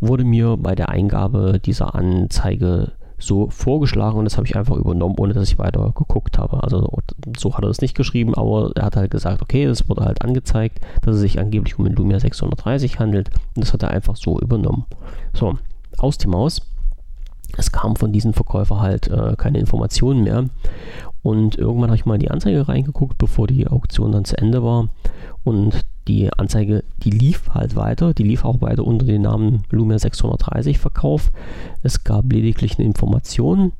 wurde 0.00 0.24
mir 0.24 0.56
bei 0.56 0.74
der 0.74 0.88
Eingabe 0.88 1.60
dieser 1.64 1.94
Anzeige 1.94 2.94
so 3.20 3.48
vorgeschlagen 3.50 4.18
und 4.18 4.24
das 4.24 4.36
habe 4.36 4.46
ich 4.46 4.56
einfach 4.56 4.76
übernommen, 4.76 5.14
ohne 5.18 5.34
dass 5.34 5.48
ich 5.48 5.58
weiter 5.58 5.92
geguckt 5.94 6.38
habe. 6.38 6.62
Also 6.62 6.90
so 7.36 7.54
hat 7.54 7.64
er 7.64 7.68
das 7.68 7.80
nicht 7.80 7.96
geschrieben, 7.96 8.34
aber 8.34 8.72
er 8.74 8.84
hat 8.84 8.96
halt 8.96 9.10
gesagt, 9.10 9.42
okay, 9.42 9.64
es 9.64 9.88
wurde 9.88 10.04
halt 10.04 10.22
angezeigt, 10.22 10.80
dass 11.02 11.16
es 11.16 11.20
sich 11.20 11.38
angeblich 11.38 11.78
um 11.78 11.86
ein 11.86 11.94
Lumia 11.94 12.18
630 12.18 12.98
handelt 12.98 13.30
und 13.54 13.64
das 13.64 13.72
hat 13.72 13.82
er 13.82 13.90
einfach 13.90 14.16
so 14.16 14.38
übernommen. 14.40 14.86
So, 15.34 15.56
aus 15.98 16.18
die 16.18 16.28
Maus. 16.28 16.62
Es 17.56 17.72
kam 17.72 17.96
von 17.96 18.12
diesem 18.12 18.32
Verkäufer 18.32 18.80
halt 18.80 19.08
äh, 19.08 19.34
keine 19.36 19.58
Informationen 19.58 20.22
mehr 20.22 20.44
und 21.22 21.56
irgendwann 21.56 21.90
habe 21.90 21.96
ich 21.96 22.06
mal 22.06 22.14
in 22.14 22.20
die 22.20 22.30
Anzeige 22.30 22.68
reingeguckt, 22.68 23.18
bevor 23.18 23.46
die 23.46 23.66
Auktion 23.66 24.12
dann 24.12 24.24
zu 24.24 24.38
Ende 24.38 24.62
war 24.62 24.88
und 25.44 25.84
die 26.10 26.32
Anzeige, 26.32 26.82
die 27.04 27.10
lief 27.10 27.50
halt 27.50 27.76
weiter, 27.76 28.14
die 28.14 28.24
lief 28.24 28.44
auch 28.44 28.60
weiter 28.60 28.84
unter 28.84 29.06
dem 29.06 29.22
Namen 29.22 29.62
Lumia 29.70 29.98
630 29.98 30.78
Verkauf. 30.78 31.30
Es 31.82 32.04
gab 32.04 32.32
lediglich 32.32 32.78
eine 32.78 32.86
Information, 32.86 33.72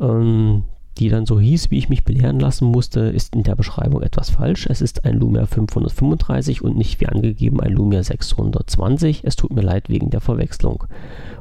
ähm, 0.00 0.62
die 0.98 1.08
dann 1.08 1.26
so 1.26 1.38
hieß, 1.40 1.70
wie 1.70 1.78
ich 1.78 1.88
mich 1.88 2.04
belehren 2.04 2.38
lassen 2.38 2.66
musste, 2.66 3.00
ist 3.00 3.34
in 3.34 3.42
der 3.42 3.56
Beschreibung 3.56 4.02
etwas 4.02 4.30
falsch. 4.30 4.66
Es 4.70 4.80
ist 4.80 5.04
ein 5.04 5.18
Lumia 5.18 5.44
535 5.44 6.62
und 6.62 6.76
nicht 6.76 7.00
wie 7.00 7.08
angegeben 7.08 7.60
ein 7.60 7.72
Lumia 7.72 8.02
620. 8.02 9.24
Es 9.24 9.36
tut 9.36 9.52
mir 9.52 9.62
leid 9.62 9.88
wegen 9.90 10.10
der 10.10 10.20
Verwechslung. 10.20 10.84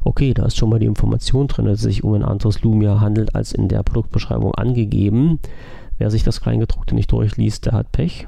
Okay, 0.04 0.34
da 0.34 0.46
ist 0.46 0.58
schon 0.58 0.70
mal 0.70 0.80
die 0.80 0.88
Information 0.88 1.48
drin, 1.48 1.66
dass 1.66 1.80
es 1.80 1.84
sich 1.84 2.04
um 2.04 2.14
ein 2.14 2.24
anderes 2.24 2.64
Lumia 2.64 3.00
handelt 3.00 3.36
als 3.36 3.54
in 3.54 3.70
der 3.70 3.84
Produktbeschreibung 3.84 4.56
angegeben. 4.56 5.40
Wer 5.98 6.12
sich 6.12 6.24
das 6.24 6.42
Kleingedruckte 6.42 6.96
nicht 6.96 7.12
durchliest, 7.12 7.68
der 7.68 7.74
hat 7.74 7.92
Pech 7.94 8.28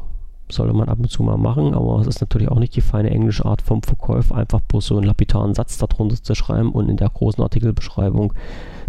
sollte 0.50 0.74
man 0.74 0.89
ab 0.89 1.00
und 1.00 1.10
zu 1.10 1.24
mal 1.24 1.38
machen, 1.38 1.74
aber 1.74 2.00
es 2.00 2.08
ist 2.08 2.22
natürlich 2.22 2.50
auch 2.50 2.60
nicht 2.60 2.75
die 2.75 2.82
feine 2.82 3.10
englische 3.10 3.46
Art 3.46 3.62
vom 3.62 3.84
Verkäufer, 3.84 4.36
einfach 4.36 4.62
bloß 4.62 4.88
so 4.88 4.98
einen 4.98 5.06
lapidaren 5.06 5.54
Satz 5.54 5.77
darunter 5.77 6.22
zu 6.22 6.36
schreiben 6.36 6.72
und 6.72 6.89
in 6.89 6.98
der 6.98 7.10
großen 7.10 7.44
Artikelbeschreibung 7.44 8.34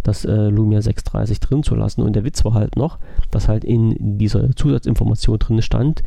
das 0.02 0.24
äh, 0.24 0.48
Lumia 0.48 0.80
630 0.80 1.40
drin 1.40 1.62
zu 1.62 1.74
lassen. 1.74 2.02
Und 2.02 2.14
der 2.14 2.24
Witz 2.24 2.44
war 2.44 2.54
halt 2.54 2.76
noch, 2.76 2.98
dass 3.30 3.48
halt 3.48 3.64
in 3.64 4.18
dieser 4.18 4.54
Zusatzinformation 4.54 5.38
drin 5.38 5.62
stand, 5.62 6.02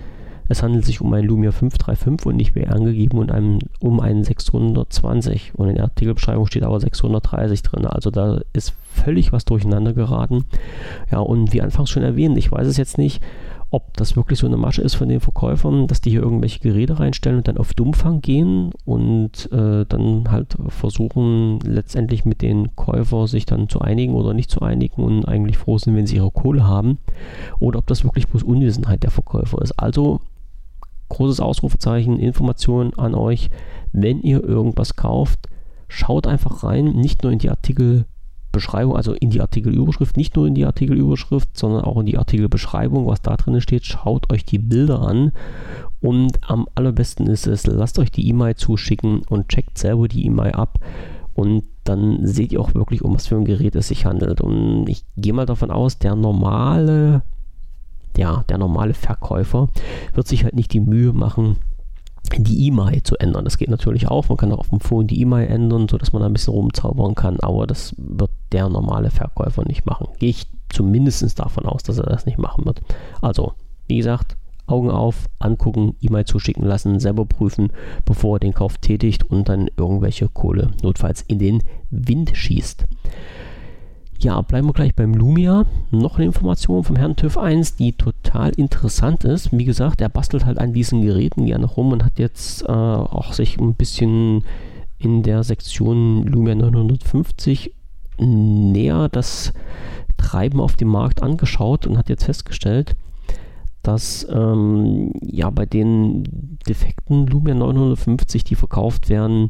es 0.51 0.61
handelt 0.61 0.83
sich 0.83 0.99
um 0.99 1.13
ein 1.13 1.23
Lumia 1.23 1.51
535 1.51 2.25
und 2.25 2.35
nicht 2.35 2.55
mehr 2.55 2.73
angegeben 2.73 3.19
und 3.19 3.31
einem, 3.31 3.59
um 3.79 4.01
einen 4.01 4.25
620. 4.25 5.53
Und 5.55 5.69
in 5.69 5.75
der 5.75 5.85
Artikelbeschreibung 5.85 6.45
steht 6.45 6.63
aber 6.63 6.77
630 6.77 7.63
drin. 7.63 7.85
Also 7.85 8.11
da 8.11 8.41
ist 8.51 8.73
völlig 8.93 9.31
was 9.31 9.45
durcheinander 9.45 9.93
geraten. 9.93 10.43
Ja, 11.09 11.19
und 11.19 11.53
wie 11.53 11.61
anfangs 11.61 11.89
schon 11.89 12.03
erwähnt, 12.03 12.37
ich 12.37 12.51
weiß 12.51 12.67
es 12.67 12.75
jetzt 12.75 12.97
nicht, 12.97 13.23
ob 13.71 13.95
das 13.95 14.17
wirklich 14.17 14.37
so 14.37 14.47
eine 14.47 14.57
Masche 14.57 14.81
ist 14.81 14.95
von 14.95 15.07
den 15.07 15.21
Verkäufern, 15.21 15.87
dass 15.87 16.01
die 16.01 16.09
hier 16.11 16.21
irgendwelche 16.21 16.59
Geräte 16.59 16.99
reinstellen 16.99 17.37
und 17.37 17.47
dann 17.47 17.57
auf 17.57 17.73
Dummfang 17.73 18.19
gehen 18.19 18.71
und 18.83 19.49
äh, 19.53 19.85
dann 19.87 20.29
halt 20.29 20.57
versuchen, 20.67 21.59
letztendlich 21.61 22.25
mit 22.25 22.41
den 22.41 22.75
Käufer 22.75 23.27
sich 23.27 23.45
dann 23.45 23.69
zu 23.69 23.79
einigen 23.79 24.13
oder 24.13 24.33
nicht 24.33 24.51
zu 24.51 24.61
einigen 24.61 25.01
und 25.01 25.25
eigentlich 25.25 25.57
froh 25.57 25.77
sind, 25.77 25.95
wenn 25.95 26.05
sie 26.05 26.17
ihre 26.17 26.31
Kohle 26.31 26.67
haben. 26.67 26.97
Oder 27.59 27.79
ob 27.79 27.87
das 27.87 28.03
wirklich 28.03 28.27
bloß 28.27 28.43
Unwissenheit 28.43 29.03
der 29.03 29.11
Verkäufer 29.11 29.61
ist. 29.61 29.79
Also 29.79 30.19
großes 31.07 31.39
Ausrufezeichen, 31.39 32.19
Informationen 32.19 32.93
an 32.97 33.15
euch, 33.15 33.49
wenn 33.93 34.21
ihr 34.21 34.43
irgendwas 34.43 34.97
kauft, 34.97 35.47
schaut 35.87 36.27
einfach 36.27 36.63
rein, 36.63 36.85
nicht 36.85 37.23
nur 37.23 37.31
in 37.31 37.39
die 37.39 37.49
Artikel 37.49 38.05
Beschreibung, 38.51 38.95
also 38.95 39.13
in 39.13 39.29
die 39.29 39.41
Artikelüberschrift, 39.41 40.17
nicht 40.17 40.35
nur 40.35 40.47
in 40.47 40.55
die 40.55 40.65
Artikelüberschrift, 40.65 41.57
sondern 41.57 41.83
auch 41.83 41.99
in 41.99 42.05
die 42.05 42.17
Artikelbeschreibung, 42.17 43.07
was 43.07 43.21
da 43.21 43.35
drin 43.37 43.61
steht. 43.61 43.85
Schaut 43.85 44.31
euch 44.31 44.45
die 44.45 44.59
Bilder 44.59 45.01
an 45.01 45.31
und 46.01 46.39
am 46.49 46.67
allerbesten 46.75 47.27
ist 47.27 47.47
es, 47.47 47.67
lasst 47.67 47.99
euch 47.99 48.11
die 48.11 48.27
E-Mail 48.27 48.55
zuschicken 48.55 49.21
und 49.29 49.49
checkt 49.49 49.77
selber 49.77 50.07
die 50.07 50.25
E-Mail 50.25 50.51
ab 50.51 50.79
und 51.33 51.63
dann 51.83 52.25
seht 52.27 52.51
ihr 52.51 52.61
auch 52.61 52.75
wirklich, 52.75 53.03
um 53.03 53.13
was 53.15 53.27
für 53.27 53.35
ein 53.35 53.45
Gerät 53.45 53.75
es 53.75 53.87
sich 53.87 54.05
handelt. 54.05 54.41
Und 54.41 54.87
ich 54.87 55.03
gehe 55.17 55.33
mal 55.33 55.45
davon 55.45 55.71
aus, 55.71 55.97
der 55.97 56.15
normale, 56.15 57.23
ja, 58.17 58.43
der 58.49 58.57
normale 58.57 58.93
Verkäufer 58.93 59.69
wird 60.13 60.27
sich 60.27 60.43
halt 60.43 60.55
nicht 60.55 60.73
die 60.73 60.79
Mühe 60.79 61.13
machen, 61.13 61.55
die 62.37 62.67
E-Mail 62.67 63.01
zu 63.03 63.17
ändern. 63.17 63.45
Das 63.45 63.57
geht 63.57 63.69
natürlich 63.69 64.07
auch. 64.07 64.29
Man 64.29 64.37
kann 64.37 64.51
auch 64.51 64.59
auf 64.59 64.69
dem 64.69 64.79
Phone 64.79 65.07
die 65.07 65.21
E-Mail 65.21 65.47
ändern, 65.47 65.87
sodass 65.89 66.13
man 66.13 66.21
da 66.21 66.27
ein 66.27 66.33
bisschen 66.33 66.53
rumzaubern 66.53 67.15
kann. 67.15 67.39
Aber 67.39 67.65
das 67.65 67.95
wird 67.97 68.31
der 68.51 68.69
normale 68.69 69.11
Verkäufer 69.11 69.63
nicht 69.65 69.85
machen. 69.85 70.07
Gehe 70.19 70.29
ich 70.29 70.47
zumindest 70.69 71.39
davon 71.39 71.65
aus, 71.65 71.83
dass 71.83 71.97
er 71.97 72.05
das 72.05 72.25
nicht 72.25 72.37
machen 72.37 72.65
wird. 72.65 72.81
Also, 73.21 73.53
wie 73.87 73.97
gesagt, 73.97 74.37
Augen 74.67 74.89
auf, 74.89 75.27
angucken, 75.39 75.95
E-Mail 76.01 76.25
zuschicken 76.25 76.65
lassen, 76.65 76.99
selber 76.99 77.25
prüfen, 77.25 77.71
bevor 78.05 78.37
er 78.37 78.39
den 78.39 78.53
Kauf 78.53 78.77
tätigt 78.77 79.29
und 79.29 79.49
dann 79.49 79.69
irgendwelche 79.75 80.29
Kohle 80.29 80.71
notfalls 80.81 81.21
in 81.23 81.39
den 81.39 81.63
Wind 81.89 82.31
schießt. 82.33 82.85
Ja, 84.19 84.39
bleiben 84.41 84.67
wir 84.67 84.73
gleich 84.73 84.95
beim 84.95 85.15
Lumia. 85.15 85.65
Noch 85.89 86.17
eine 86.17 86.25
Information 86.25 86.83
vom 86.83 86.95
Herrn 86.95 87.15
TÜV 87.15 87.39
1, 87.39 87.75
die 87.75 87.93
total 87.93 88.51
interessant 88.51 89.23
ist. 89.23 89.51
Wie 89.51 89.65
gesagt, 89.65 89.99
er 89.99 90.09
bastelt 90.09 90.45
halt 90.45 90.59
an 90.59 90.73
diesen 90.73 91.01
Geräten 91.01 91.47
gerne 91.47 91.65
rum 91.65 91.91
und 91.91 92.05
hat 92.05 92.19
jetzt 92.19 92.61
äh, 92.61 92.71
auch 92.71 93.33
sich 93.33 93.57
ein 93.59 93.73
bisschen 93.73 94.43
in 94.99 95.23
der 95.23 95.43
Sektion 95.43 96.23
Lumia 96.27 96.53
950 96.53 97.73
näher 98.21 99.09
das 99.09 99.53
Treiben 100.17 100.59
auf 100.59 100.75
dem 100.75 100.89
Markt 100.89 101.23
angeschaut 101.23 101.87
und 101.87 101.97
hat 101.97 102.09
jetzt 102.09 102.25
festgestellt, 102.25 102.95
dass 103.83 104.27
ähm, 104.31 105.11
ja 105.21 105.49
bei 105.49 105.65
den 105.65 106.57
defekten 106.67 107.25
Lumia 107.27 107.55
950, 107.55 108.43
die 108.43 108.55
verkauft 108.55 109.09
werden, 109.09 109.49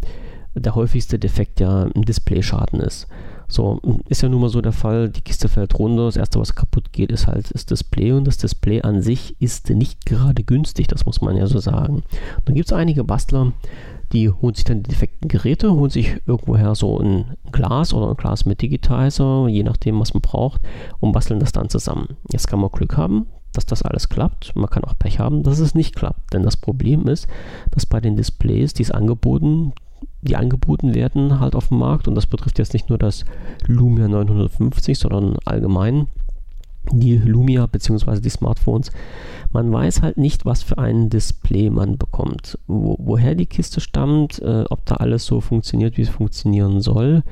der 0.56 0.76
häufigste 0.76 1.20
Defekt 1.20 1.60
ja 1.60 1.84
ein 1.84 2.04
Displayschaden 2.04 2.80
ist. 2.80 3.08
So, 3.48 3.82
ist 4.08 4.22
ja 4.22 4.30
nun 4.30 4.40
mal 4.40 4.50
so 4.50 4.62
der 4.62 4.72
Fall, 4.72 5.10
die 5.10 5.20
Kiste 5.20 5.50
fällt 5.50 5.78
runter, 5.78 6.06
das 6.06 6.16
erste, 6.16 6.40
was 6.40 6.56
kaputt 6.56 6.94
geht, 6.94 7.12
ist 7.12 7.28
halt 7.28 7.54
das 7.54 7.66
Display 7.66 8.14
und 8.14 8.26
das 8.26 8.38
Display 8.38 8.82
an 8.82 9.02
sich 9.02 9.36
ist 9.42 9.70
nicht 9.70 10.06
gerade 10.06 10.44
günstig, 10.44 10.88
das 10.88 11.06
muss 11.06 11.20
man 11.20 11.36
ja 11.36 11.48
so 11.48 11.60
sagen. 11.60 12.04
Dann 12.46 12.56
gibt 12.56 12.68
es 12.68 12.74
einige 12.74 13.04
Bastler, 13.04 13.52
die 14.14 14.30
holen 14.30 14.56
sich 14.56 14.64
dann 14.64 14.84
die 14.84 14.90
defekten 14.90 15.28
Geräte, 15.28 15.72
holen 15.72 15.90
sich 15.90 16.18
irgendwoher 16.26 16.76
so 16.76 17.00
ein 17.00 17.38
Glas 17.52 17.94
oder 17.94 18.10
ein 18.10 18.18
Glas 18.18 18.46
mit 18.46 18.62
Digitizer, 18.62 19.48
je 19.48 19.64
nachdem, 19.64 20.00
was 20.00 20.14
man 20.14 20.22
braucht, 20.22 20.62
und 21.00 21.12
basteln 21.12 21.40
das 21.40 21.52
dann 21.52 21.70
zusammen. 21.70 22.18
Jetzt 22.32 22.48
kann 22.48 22.60
man 22.60 22.72
Glück 22.72 22.98
haben, 22.98 23.28
dass 23.54 23.66
das 23.66 23.84
alles 23.84 24.10
klappt. 24.10 24.56
Man 24.56 24.70
kann 24.70 24.84
auch 24.84 24.98
Pech 24.98 25.20
haben, 25.20 25.44
dass 25.44 25.60
es 25.60 25.76
nicht 25.76 25.96
klappt. 25.96 26.34
Denn 26.34 26.44
das 26.44 26.58
Problem 26.58 27.08
ist, 27.08 27.28
dass 27.72 27.86
bei 27.86 28.00
den 28.00 28.16
Displays, 28.16 28.74
die 28.74 28.84
es 28.84 28.92
angeboten 28.92 29.74
die 30.22 30.36
angeboten 30.36 30.94
werden 30.94 31.40
halt 31.40 31.56
auf 31.56 31.70
dem 31.70 31.80
Markt. 31.80 32.08
Und 32.08 32.16
das 32.16 32.28
betrifft 32.28 32.60
jetzt 32.60 32.74
nicht 32.74 32.90
nur 32.90 32.98
das 32.98 33.26
Lumia 33.66 34.08
950, 34.08 34.98
sondern 34.98 35.38
allgemein 35.46 36.08
die 36.90 37.18
Lumia 37.18 37.66
bzw. 37.68 38.20
die 38.20 38.30
Smartphones. 38.30 38.92
Man 39.52 39.72
weiß 39.72 40.02
halt 40.02 40.18
nicht, 40.18 40.46
was 40.46 40.64
für 40.64 40.78
ein 40.78 41.10
Display 41.10 41.70
man 41.70 41.98
bekommt. 41.98 42.58
Wo, 42.68 42.96
woher 43.00 43.36
die 43.36 43.46
Kiste 43.46 43.82
stammt, 43.82 44.40
äh, 44.40 44.66
ob 44.70 44.86
da 44.86 44.96
alles 44.96 45.26
so 45.26 45.42
funktioniert, 45.42 45.98
wie 45.98 46.04
es 46.04 46.10
funktionieren 46.10 46.82
soll 46.82 47.24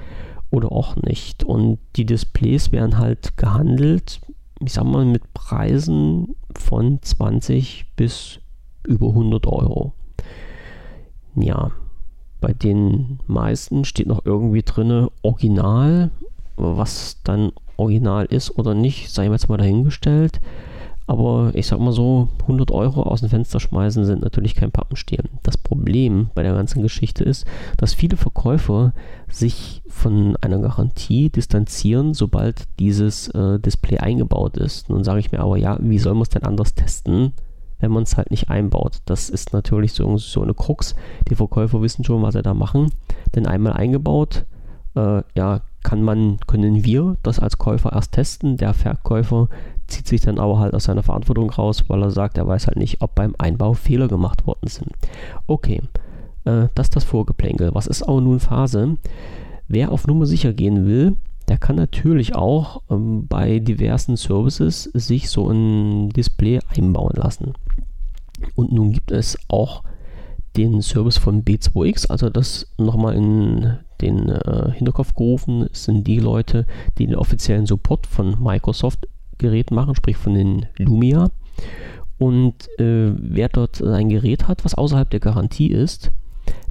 oder 0.52 0.72
auch 0.72 0.96
nicht. 0.98 1.44
Und 1.44 1.80
die 1.96 2.06
Displays 2.06 2.72
werden 2.72 2.98
halt 2.98 3.38
gehandelt, 3.38 4.22
ich 4.60 4.74
sag 4.74 4.86
mal, 4.86 5.06
mit 5.06 5.34
Preisen 5.34 6.36
von 6.56 7.02
20 7.02 7.86
bis 7.96 8.40
über 8.84 9.10
100 9.10 9.48
Euro. 9.48 9.94
Ja, 11.36 11.72
bei 12.42 12.54
den 12.54 13.20
meisten 13.28 13.86
steht 13.86 14.08
noch 14.08 14.26
irgendwie 14.26 14.64
drin 14.64 15.10
Original, 15.22 16.12
was 16.56 17.22
dann 17.24 17.52
Original 17.80 18.26
ist 18.26 18.58
oder 18.58 18.74
nicht, 18.74 19.10
sei 19.10 19.28
jetzt 19.28 19.50
mal 19.50 19.58
dahingestellt. 19.58 20.40
Aber 21.10 21.50
ich 21.56 21.66
sag 21.66 21.80
mal 21.80 21.92
so, 21.92 22.28
100 22.42 22.70
Euro 22.70 23.02
aus 23.02 23.22
dem 23.22 23.30
Fenster 23.30 23.60
schmeißen 23.60 24.06
sind 24.06 24.22
natürlich 24.22 24.54
kein 24.54 24.72
Pappenstiel. 24.72 25.24
Das 25.42 25.58
Problem 25.58 26.30
bei 26.36 26.44
der 26.44 26.54
ganzen 26.54 26.84
Geschichte 26.84 27.24
ist, 27.24 27.48
dass 27.78 27.96
viele 27.96 28.16
Verkäufer 28.16 28.94
sich 29.28 29.82
von 29.88 30.36
einer 30.42 30.60
Garantie 30.60 31.32
distanzieren, 31.32 32.14
sobald 32.14 32.68
dieses 32.78 33.28
äh, 33.30 33.60
Display 33.60 33.98
eingebaut 33.98 34.56
ist. 34.58 34.92
Nun 34.92 35.04
sage 35.04 35.20
ich 35.20 35.32
mir 35.32 35.40
aber, 35.40 35.58
ja, 35.58 35.80
wie 35.82 35.98
soll 35.98 36.14
man 36.14 36.22
es 36.22 36.30
denn 36.30 36.44
anders 36.44 36.76
testen, 36.76 37.34
wenn 37.80 37.90
man 37.90 38.04
es 38.04 38.16
halt 38.16 38.30
nicht 38.30 38.52
einbaut? 38.52 39.00
Das 39.06 39.32
ist 39.32 39.52
natürlich 39.52 39.94
so, 39.94 40.16
so 40.20 40.44
eine 40.44 40.54
Krux. 40.54 40.94
Die 41.28 41.36
Verkäufer 41.36 41.82
wissen 41.82 42.04
schon, 42.04 42.22
was 42.22 42.36
sie 42.36 42.44
da 42.44 42.54
machen. 42.54 42.92
Denn 43.34 43.48
einmal 43.48 43.74
eingebaut, 43.74 44.46
äh, 45.00 45.24
ja, 45.36 45.62
kann 45.84 46.04
man, 46.04 46.38
können 46.48 46.84
wir 46.84 47.16
das 47.24 47.40
als 47.40 47.58
Käufer 47.58 47.94
erst 47.94 48.12
testen. 48.14 48.58
Der 48.58 48.74
Verkäufer 48.74 49.48
zieht 49.88 50.08
sich 50.08 50.22
dann 50.22 50.40
aber 50.40 50.60
halt 50.60 50.74
aus 50.74 50.86
seiner 50.86 51.04
Verantwortung 51.04 51.50
raus, 51.50 51.86
weil 51.88 52.04
er 52.04 52.12
sagt, 52.12 52.38
er 52.38 52.48
weiß 52.48 52.68
halt 52.68 52.78
nicht, 52.78 53.02
ob 53.02 53.16
beim 53.16 53.34
Einbau 53.38 53.74
Fehler 53.74 54.08
gemacht 54.08 54.46
worden 54.46 54.68
sind. 54.68 54.92
Okay, 55.48 55.82
äh, 56.46 56.68
das 56.76 56.88
ist 56.88 56.96
das 56.96 57.04
Vorgeplänkel. 57.06 57.74
Was 57.74 57.88
ist 57.88 58.04
aber 58.04 58.22
nun 58.22 58.40
Phase? 58.40 58.98
Wer 59.68 59.92
auf 59.92 60.08
Nummer 60.08 60.26
sicher 60.26 60.54
gehen 60.54 60.86
will, 60.86 61.16
der 61.48 61.58
kann 61.58 61.76
natürlich 61.76 62.36
auch 62.36 62.82
ähm, 62.90 63.28
bei 63.28 63.60
diversen 63.60 64.18
Services 64.18 64.84
sich 64.94 65.30
so 65.30 65.50
ein 65.50 66.10
Display 66.10 66.60
einbauen 66.76 67.16
lassen. 67.16 67.54
Und 68.56 68.72
nun 68.72 68.92
gibt 68.92 69.12
es 69.12 69.38
auch 69.48 69.84
den 70.60 70.82
Service 70.82 71.18
von 71.18 71.44
B2X, 71.44 72.08
also 72.10 72.30
das 72.30 72.68
nochmal 72.78 73.16
in 73.16 73.78
den 74.02 74.30
äh, 74.30 74.72
Hinterkopf 74.74 75.16
gerufen 75.16 75.68
sind 75.72 76.06
die 76.06 76.20
Leute, 76.20 76.66
die 76.98 77.08
den 77.08 77.16
offiziellen 77.16 77.66
Support 77.66 78.08
von 78.08 78.42
Microsoft 78.42 79.08
Gerät 79.38 79.72
machen, 79.72 79.96
sprich 79.96 80.18
von 80.18 80.34
den 80.34 80.66
Lumia. 80.78 81.32
Und 82.18 82.68
äh, 82.78 83.14
wer 83.16 83.48
dort 83.48 83.82
ein 83.82 84.10
Gerät 84.10 84.50
hat, 84.50 84.66
was 84.66 84.76
außerhalb 84.76 85.10
der 85.10 85.22
Garantie 85.22 85.68
ist, 85.68 86.12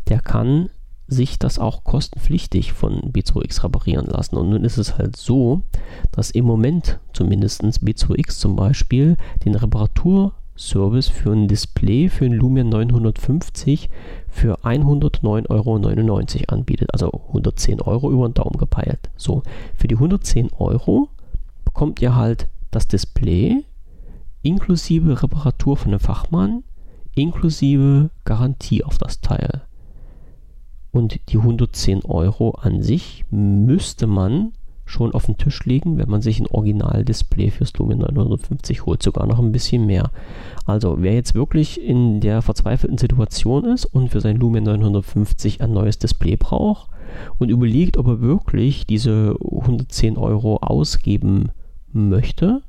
der 0.09 0.21
kann 0.21 0.69
sich 1.07 1.39
das 1.39 1.59
auch 1.59 1.85
kostenpflichtig 1.85 2.75
von 2.75 3.01
B2X 3.13 3.65
reparieren 3.65 4.07
lassen. 4.07 4.37
Und 4.37 4.51
nun 4.51 4.65
ist 4.65 4.77
es 4.77 4.99
halt 4.99 5.17
so, 5.17 5.63
dass 6.13 6.31
im 6.31 6.45
Moment 6.45 6.99
zumindest 7.15 7.63
B2X 7.63 8.39
zum 8.39 8.57
Beispiel 8.57 9.17
den 9.47 9.55
Reparaturservice 10.59 11.09
für 11.09 11.33
ein 11.33 11.49
Display 11.49 12.09
für 12.09 12.25
ein 12.25 12.33
Lumia 12.33 12.65
950 12.65 13.89
für 14.29 14.61
109,99 14.65 15.49
Euro 15.51 15.75
anbietet. 16.49 16.93
Also 16.93 17.11
110 17.29 17.81
Euro 17.81 18.11
über 18.11 18.29
den 18.29 18.35
Daumen 18.35 18.59
gepeilt. 18.59 19.11
So, 19.17 19.43
für 19.77 19.89
die 19.89 19.95
110 19.95 20.51
Euro 20.59 21.09
bekommt 21.65 22.03
ihr 22.03 22.15
halt 22.15 22.49
das 22.71 22.89
Display 22.89 23.65
inklusive 24.43 25.23
Reparatur 25.23 25.77
von 25.77 25.93
einem 25.93 26.01
Fachmann, 26.01 26.65
inklusive 27.15 28.11
Garantie 28.25 28.85
auf 28.85 28.99
das 28.99 29.21
Teil. 29.21 29.63
Und 30.91 31.21
die 31.29 31.39
110 31.39 32.05
Euro 32.05 32.53
an 32.53 32.83
sich 32.83 33.25
müsste 33.31 34.07
man 34.07 34.53
schon 34.89 35.13
auf 35.13 35.27
den 35.27 35.37
Tisch 35.37 35.65
legen, 35.65 35.99
wenn 35.99 36.09
man 36.09 36.23
sich 36.23 36.41
ein 36.41 36.47
Original-Display 36.47 37.51
fürs 37.51 37.73
Lumia 37.75 38.11
950 38.11 38.87
holt, 38.87 39.03
sogar 39.03 39.27
noch 39.27 39.39
ein 39.39 39.53
bisschen 39.53 39.87
mehr. 39.87 40.11
Also 40.65 40.97
wer 40.99 41.15
jetzt 41.15 41.35
wirklich 41.35 41.81
in 41.81 42.21
der 42.21 42.43
verzweifelten 42.43 42.99
Situation 42.99 43.65
ist 43.67 43.85
und 43.85 44.09
für 44.09 44.21
sein 44.21 44.37
Lumia 44.37 44.63
950 44.63 45.61
ein 45.61 45.73
neues 45.73 45.99
Display 45.99 46.37
braucht 46.37 46.91
und 47.39 47.51
überlegt, 47.51 47.97
ob 47.97 48.07
er 48.07 48.21
wirklich 48.21 48.87
diese 48.87 49.37
110 49.41 50.17
Euro 50.17 50.57
ausgeben 50.57 51.51
möchte, 51.93 52.63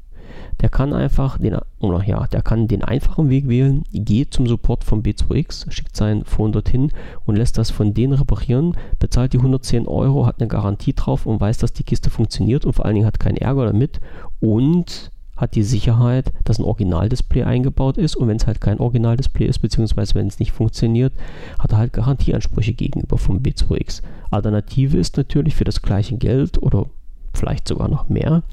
der 0.62 0.70
kann 0.70 0.94
einfach 0.94 1.38
den, 1.38 1.58
oder 1.80 2.04
ja, 2.04 2.28
der 2.28 2.42
kann 2.42 2.68
den 2.68 2.84
einfachen 2.84 3.30
Weg 3.30 3.48
wählen, 3.48 3.84
geht 3.92 4.34
zum 4.34 4.48
Support 4.48 4.84
von 4.84 5.04
B2X, 5.04 5.72
schickt 5.72 5.96
sein 5.96 6.24
Phone 6.26 6.52
dorthin 6.52 6.92
und 7.26 7.36
lässt 7.36 7.58
das 7.58 7.72
von 7.72 7.94
denen 7.94 8.14
reparieren, 8.14 8.76
bezahlt 9.00 9.34
die 9.34 9.38
110 9.38 9.88
Euro, 9.88 10.26
hat 10.26 10.40
eine 10.40 10.48
Garantie 10.48 10.94
drauf 10.94 11.26
und 11.26 11.40
weiß, 11.40 11.58
dass 11.58 11.74
die 11.74 11.84
Kiste 11.84 12.10
funktioniert 12.10 12.66
und 12.66 12.74
vor 12.74 12.86
allen 12.86 12.96
Dingen 12.96 13.08
hat 13.08 13.20
keinen 13.20 13.38
Ärger 13.38 13.66
damit 13.66 14.00
und 14.40 15.12
hat 15.40 15.56
die 15.56 15.64
Sicherheit, 15.64 16.34
dass 16.44 16.60
ein 16.60 16.66
Originaldisplay 16.66 17.44
eingebaut 17.44 17.98
ist 17.98 18.18
und 18.18 18.28
wenn 18.28 18.36
es 18.36 18.46
halt 18.46 18.60
kein 18.60 18.80
Originaldisplay 18.80 19.46
ist, 19.46 19.60
beziehungsweise 19.60 20.16
wenn 20.16 20.28
es 20.28 20.40
nicht 20.40 20.52
funktioniert, 20.52 21.14
hat 21.58 21.72
er 21.72 21.78
halt 21.78 21.94
Garantieansprüche 21.94 22.74
gegenüber 22.74 23.18
vom 23.18 23.40
B2X. 23.40 24.02
Alternative 24.32 24.98
ist 24.98 25.16
natürlich 25.16 25.56
für 25.56 25.64
das 25.64 25.82
gleiche 25.82 26.18
Geld 26.18 26.62
oder 26.62 26.88
vielleicht 27.34 27.68
sogar 27.68 27.88
noch 27.88 28.10
mehr, 28.10 28.44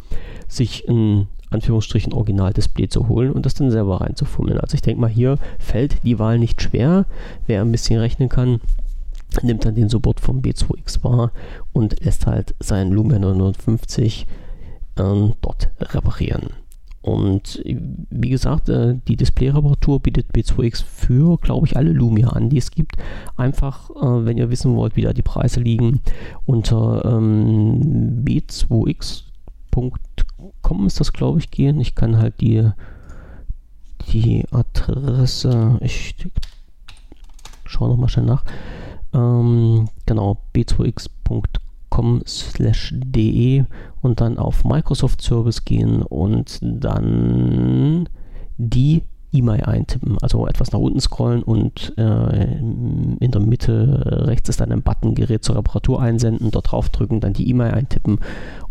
sich 0.49 0.89
ein 0.89 1.27
Anführungsstrichen 1.51 2.13
Original-Display 2.13 2.89
zu 2.89 3.09
holen 3.09 3.33
und 3.33 3.47
das 3.47 3.55
dann 3.55 3.71
selber 3.71 4.01
reinzufummeln. 4.01 4.59
Also 4.59 4.75
ich 4.75 4.83
denke 4.83 5.01
mal, 5.01 5.11
hier 5.11 5.39
fällt 5.59 6.03
die 6.05 6.19
Wahl 6.19 6.39
nicht 6.39 6.61
schwer. 6.61 7.07
Wer 7.47 7.63
ein 7.63 7.73
bisschen 7.73 8.01
rechnen 8.01 8.29
kann, 8.29 8.61
nimmt 9.43 9.65
dann 9.65 9.75
den 9.75 9.89
Support 9.89 10.21
vom 10.21 10.41
B2X 10.41 11.05
wahr 11.05 11.33
und 11.73 12.05
lässt 12.05 12.27
halt 12.27 12.55
seinen 12.61 12.93
Lumia 12.93 13.19
950 13.19 14.27
äh, 14.97 15.03
dort 15.41 15.71
reparieren. 15.81 16.51
Und 17.03 17.63
wie 17.65 18.31
gesagt, 18.31 18.69
äh, 18.69 18.97
die 19.07 19.17
Display-Reparatur 19.17 20.01
bietet 20.01 20.27
B2X 20.35 20.83
für, 20.83 21.39
glaube 21.39 21.67
ich, 21.69 21.77
alle 21.77 21.93
Lumia 21.93 22.31
an, 22.31 22.51
die 22.51 22.59
es 22.59 22.73
gibt. 22.73 22.97
Einfach, 23.37 23.91
äh, 23.91 24.25
wenn 24.25 24.39
ihr 24.39 24.51
wissen 24.51 24.75
wollt, 24.75 24.97
wie 24.97 25.03
da 25.03 25.13
die 25.13 25.23
Preise 25.23 25.61
liegen, 25.61 26.01
unter 26.47 27.05
ähm, 27.05 28.25
b2x.com 28.25 29.26
kommen 30.63 30.87
ist 30.87 31.01
das, 31.01 31.13
glaube 31.13 31.39
ich, 31.39 31.51
gehen. 31.51 31.81
Ich 31.81 31.95
kann 31.95 32.19
halt 32.19 32.41
die, 32.41 32.71
die 34.13 34.45
Adresse, 34.51 35.79
ich 35.81 36.15
schaue 37.65 37.89
nochmal 37.89 38.09
schnell 38.09 38.27
nach. 38.27 38.45
Ähm, 39.13 39.89
genau, 40.07 40.39
b2x.com 40.55 42.23
slash 42.27 42.95
de 42.97 43.65
und 44.03 44.21
dann 44.21 44.39
auf 44.39 44.65
Microsoft 44.65 45.23
Service 45.23 45.65
gehen 45.65 46.03
und 46.03 46.59
dann 46.63 48.09
die 48.59 49.03
E-Mail 49.33 49.63
eintippen, 49.63 50.17
also 50.23 50.47
etwas 50.47 50.73
nach 50.73 50.79
unten 50.79 51.01
scrollen 51.01 51.43
und 51.43 51.93
äh, 51.97 52.59
in 52.59 53.31
der 53.33 53.41
Mitte 53.41 54.25
rechts 54.27 54.49
ist 54.49 54.61
dann 54.61 54.73
ein 54.73 54.83
Button 54.83 55.15
Gerät 55.15 55.45
zur 55.45 55.57
Reparatur 55.57 56.01
einsenden, 56.01 56.51
dort 56.51 56.73
drauf 56.73 56.89
drücken, 56.89 57.21
dann 57.21 57.33
die 57.33 57.49
E-Mail 57.49 57.73
eintippen 57.73 58.19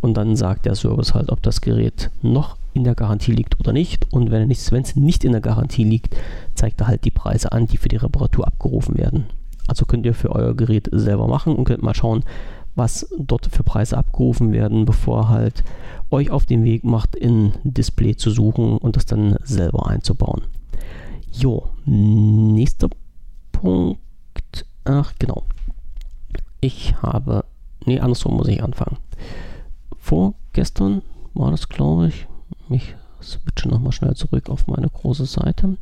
und 0.01 0.15
dann 0.15 0.35
sagt 0.35 0.65
der 0.65 0.75
Service 0.75 1.13
halt, 1.13 1.31
ob 1.31 1.41
das 1.41 1.61
Gerät 1.61 2.09
noch 2.21 2.57
in 2.73 2.83
der 2.83 2.95
Garantie 2.95 3.31
liegt 3.31 3.59
oder 3.59 3.73
nicht 3.73 4.11
und 4.13 4.31
wenn 4.31 4.49
es 4.51 4.95
nicht 4.95 5.23
in 5.23 5.31
der 5.31 5.41
Garantie 5.41 5.83
liegt, 5.83 6.15
zeigt 6.55 6.81
er 6.81 6.87
halt 6.87 7.05
die 7.05 7.11
Preise 7.11 7.51
an, 7.51 7.67
die 7.67 7.77
für 7.77 7.89
die 7.89 7.97
Reparatur 7.97 8.47
abgerufen 8.47 8.97
werden. 8.97 9.25
Also 9.67 9.85
könnt 9.85 10.05
ihr 10.05 10.13
für 10.13 10.31
euer 10.31 10.55
Gerät 10.55 10.89
selber 10.91 11.27
machen 11.27 11.55
und 11.55 11.65
könnt 11.65 11.81
mal 11.81 11.95
schauen, 11.95 12.23
was 12.75 13.07
dort 13.17 13.47
für 13.47 13.63
Preise 13.63 13.97
abgerufen 13.97 14.51
werden, 14.51 14.85
bevor 14.85 15.29
halt 15.29 15.63
euch 16.11 16.29
auf 16.29 16.45
den 16.45 16.63
Weg 16.63 16.83
macht, 16.83 17.15
in 17.15 17.53
Display 17.63 18.15
zu 18.15 18.29
suchen 18.29 18.77
und 18.77 18.95
das 18.95 19.05
dann 19.05 19.37
selber 19.43 19.87
einzubauen. 19.87 20.43
Jo, 21.31 21.69
nächster 21.85 22.89
Punkt. 23.51 23.99
Ach, 24.83 25.13
genau. 25.19 25.43
Ich 26.61 26.95
habe. 27.01 27.45
Nee, 27.85 27.99
andersrum 27.99 28.35
muss 28.37 28.47
ich 28.47 28.63
anfangen. 28.63 28.97
Vorgestern 29.97 31.01
war 31.33 31.51
das, 31.51 31.69
glaube 31.69 32.07
ich. 32.07 32.27
Ich 32.69 32.95
switche 33.21 33.67
nochmal 33.69 33.91
schnell 33.91 34.15
zurück 34.15 34.49
auf 34.49 34.67
meine 34.67 34.89
große 34.89 35.25
Seite. 35.25 35.77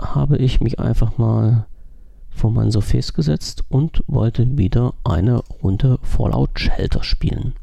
Habe 0.00 0.36
ich 0.38 0.60
mich 0.60 0.78
einfach 0.78 1.18
mal 1.18 1.66
vor 2.34 2.50
mein 2.50 2.70
Surface 2.70 3.12
gesetzt 3.12 3.64
und 3.68 4.02
wollte 4.06 4.58
wieder 4.58 4.94
eine 5.04 5.42
Runde 5.62 5.98
Fallout 6.02 6.58
Shelter 6.58 7.02
spielen. 7.02 7.54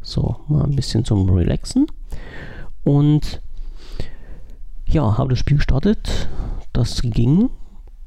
So, 0.00 0.36
mal 0.48 0.64
ein 0.64 0.76
bisschen 0.76 1.04
zum 1.04 1.28
Relaxen. 1.30 1.86
Und 2.84 3.40
ja, 4.86 5.16
habe 5.18 5.30
das 5.30 5.38
Spiel 5.38 5.58
gestartet. 5.58 6.28
Das 6.72 7.02
ging. 7.02 7.50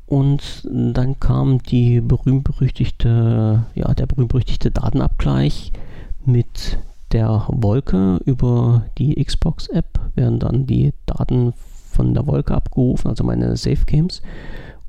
und 0.07 0.67
dann 0.71 1.19
kam 1.19 1.59
die 1.59 2.01
berühmt-berüchtigte, 2.01 3.65
ja, 3.73 3.93
der 3.93 4.05
berühmt-berüchtigte 4.05 4.71
Datenabgleich 4.71 5.71
mit 6.25 6.77
der 7.11 7.45
Wolke 7.47 8.19
über 8.25 8.85
die 8.97 9.23
Xbox-App 9.23 9.99
werden 10.15 10.39
dann 10.39 10.65
die 10.65 10.93
Daten 11.05 11.53
von 11.91 12.13
der 12.13 12.27
Wolke 12.27 12.53
abgerufen, 12.53 13.09
also 13.09 13.23
meine 13.23 13.55
Safe 13.55 13.85
Games. 13.85 14.21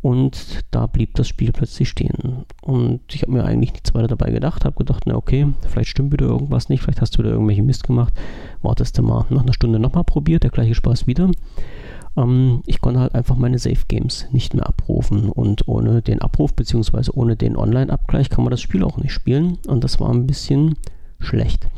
Und 0.03 0.61
da 0.71 0.87
blieb 0.87 1.15
das 1.15 1.27
Spiel 1.27 1.53
plötzlich 1.53 1.89
stehen. 1.89 2.45
Und 2.63 3.01
ich 3.13 3.23
habe 3.23 3.33
mir 3.33 3.45
eigentlich 3.45 3.73
nichts 3.73 3.95
weiter 3.95 4.09
dabei 4.09 4.31
gedacht, 4.31 4.65
habe 4.65 4.77
gedacht, 4.77 5.05
na 5.07 5.17
okay, 5.17 5.49
vielleicht 5.69 5.91
stimmt 5.91 6.13
wieder 6.13 6.27
irgendwas 6.27 6.69
nicht, 6.69 6.83
vielleicht 6.83 7.01
hast 7.01 7.17
du 7.17 7.21
wieder 7.21 7.31
irgendwelche 7.31 7.63
Mist 7.63 7.85
gemacht. 7.85 8.13
Wartest 8.63 8.99
du 8.99 9.03
mal. 9.03 9.27
Nach 9.31 9.43
einer 9.43 9.55
Stunde 9.55 9.79
nochmal 9.79 10.05
probiert, 10.05 10.43
der 10.45 10.51
gleiche 10.51 10.75
Spaß 10.75 11.07
wieder. 11.07 11.31
Ähm, 12.17 12.63
ich 12.67 12.81
konnte 12.81 13.01
halt 13.01 13.15
einfach 13.15 13.37
meine 13.37 13.59
Safe 13.59 13.85
Games 13.89 14.27
nicht 14.33 14.55
mehr 14.55 14.67
abrufen. 14.67 15.31
Und 15.31 15.69
ohne 15.69 16.03
den 16.03 16.21
Abruf 16.21 16.55
bzw. 16.55 17.11
ohne 17.13 17.37
den 17.37 17.57
Online-Abgleich 17.57 18.31
kann 18.31 18.45
man 18.45 18.51
das 18.51 18.61
Spiel 18.61 18.85
auch 18.85 18.99
nicht 18.99 19.13
spielen. 19.13 19.59
Und 19.67 19.85
das 19.85 20.01
war 20.01 20.11
ein 20.11 20.27
bisschen 20.27 20.77
schlecht. 21.19 21.69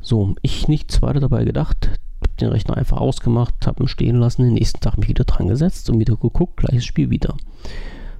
So, 0.00 0.36
ich 0.42 0.68
nichts 0.68 1.02
weiter 1.02 1.20
dabei 1.20 1.44
gedacht, 1.44 1.90
den 2.40 2.50
Rechner 2.50 2.76
einfach 2.76 2.98
ausgemacht, 2.98 3.66
habe 3.66 3.84
ihn 3.84 3.88
stehen 3.88 4.16
lassen, 4.16 4.42
den 4.42 4.54
nächsten 4.54 4.80
Tag 4.80 4.98
mich 4.98 5.08
wieder 5.08 5.24
dran 5.24 5.48
gesetzt 5.48 5.90
und 5.90 5.98
wieder 5.98 6.16
geguckt, 6.16 6.58
gleiches 6.58 6.84
Spiel 6.84 7.10
wieder. 7.10 7.34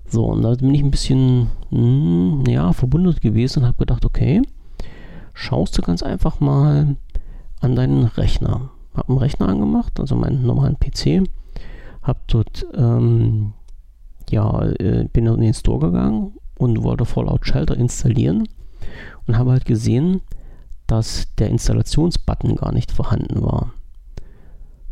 So, 0.07 0.27
und 0.27 0.43
da 0.43 0.55
bin 0.55 0.75
ich 0.75 0.83
ein 0.83 0.91
bisschen, 0.91 1.49
mh, 1.71 1.79
hm, 1.79 2.45
ja, 2.49 2.73
verwundert 2.73 3.21
gewesen 3.21 3.61
und 3.61 3.67
habe 3.67 3.79
gedacht, 3.79 4.05
okay, 4.05 4.43
schaust 5.35 5.77
du 5.77 5.83
ganz 5.83 6.03
einfach 6.03 6.41
mal 6.41 6.97
an 7.61 7.77
deinen 7.77 8.05
Rechner. 8.05 8.71
Habe 8.95 9.09
einen 9.09 9.19
Rechner 9.19 9.49
angemacht, 9.49 10.01
also 10.01 10.17
meinen 10.17 10.45
normalen 10.45 10.79
PC, 10.79 11.29
habe 12.03 12.21
dort, 12.27 12.67
ähm, 12.75 13.53
ja, 14.31 14.63
äh, 14.63 15.05
bin 15.13 15.27
in 15.27 15.41
den 15.41 15.55
Store 15.55 15.87
gegangen 15.87 16.33
und 16.59 16.83
wollte 16.83 17.05
Fallout 17.05 17.47
Shelter 17.47 17.77
installieren 17.77 18.49
und 19.27 19.37
habe 19.39 19.53
halt 19.53 19.65
gesehen, 19.65 20.23
dass 20.87 21.35
der 21.37 21.51
Installationsbutton 21.51 22.57
gar 22.57 22.73
nicht 22.73 22.91
vorhanden 22.91 23.43
war. 23.43 23.73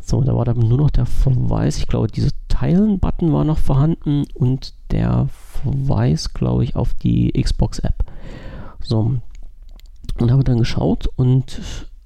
So, 0.07 0.21
da 0.21 0.33
war 0.33 0.45
dann 0.45 0.59
nur 0.59 0.77
noch 0.77 0.89
der 0.89 1.05
Verweis, 1.05 1.77
ich 1.79 1.87
glaube, 1.87 2.07
diese 2.07 2.29
Teilen-Button 2.47 3.33
war 3.33 3.43
noch 3.43 3.57
vorhanden 3.57 4.23
und 4.35 4.73
der 4.89 5.27
Verweis, 5.27 6.33
glaube 6.33 6.63
ich, 6.63 6.77
auf 6.77 6.93
die 6.93 7.33
Xbox-App. 7.33 8.05
So, 8.81 9.17
und 10.17 10.31
habe 10.31 10.45
dann 10.45 10.59
geschaut 10.59 11.09
und 11.17 11.59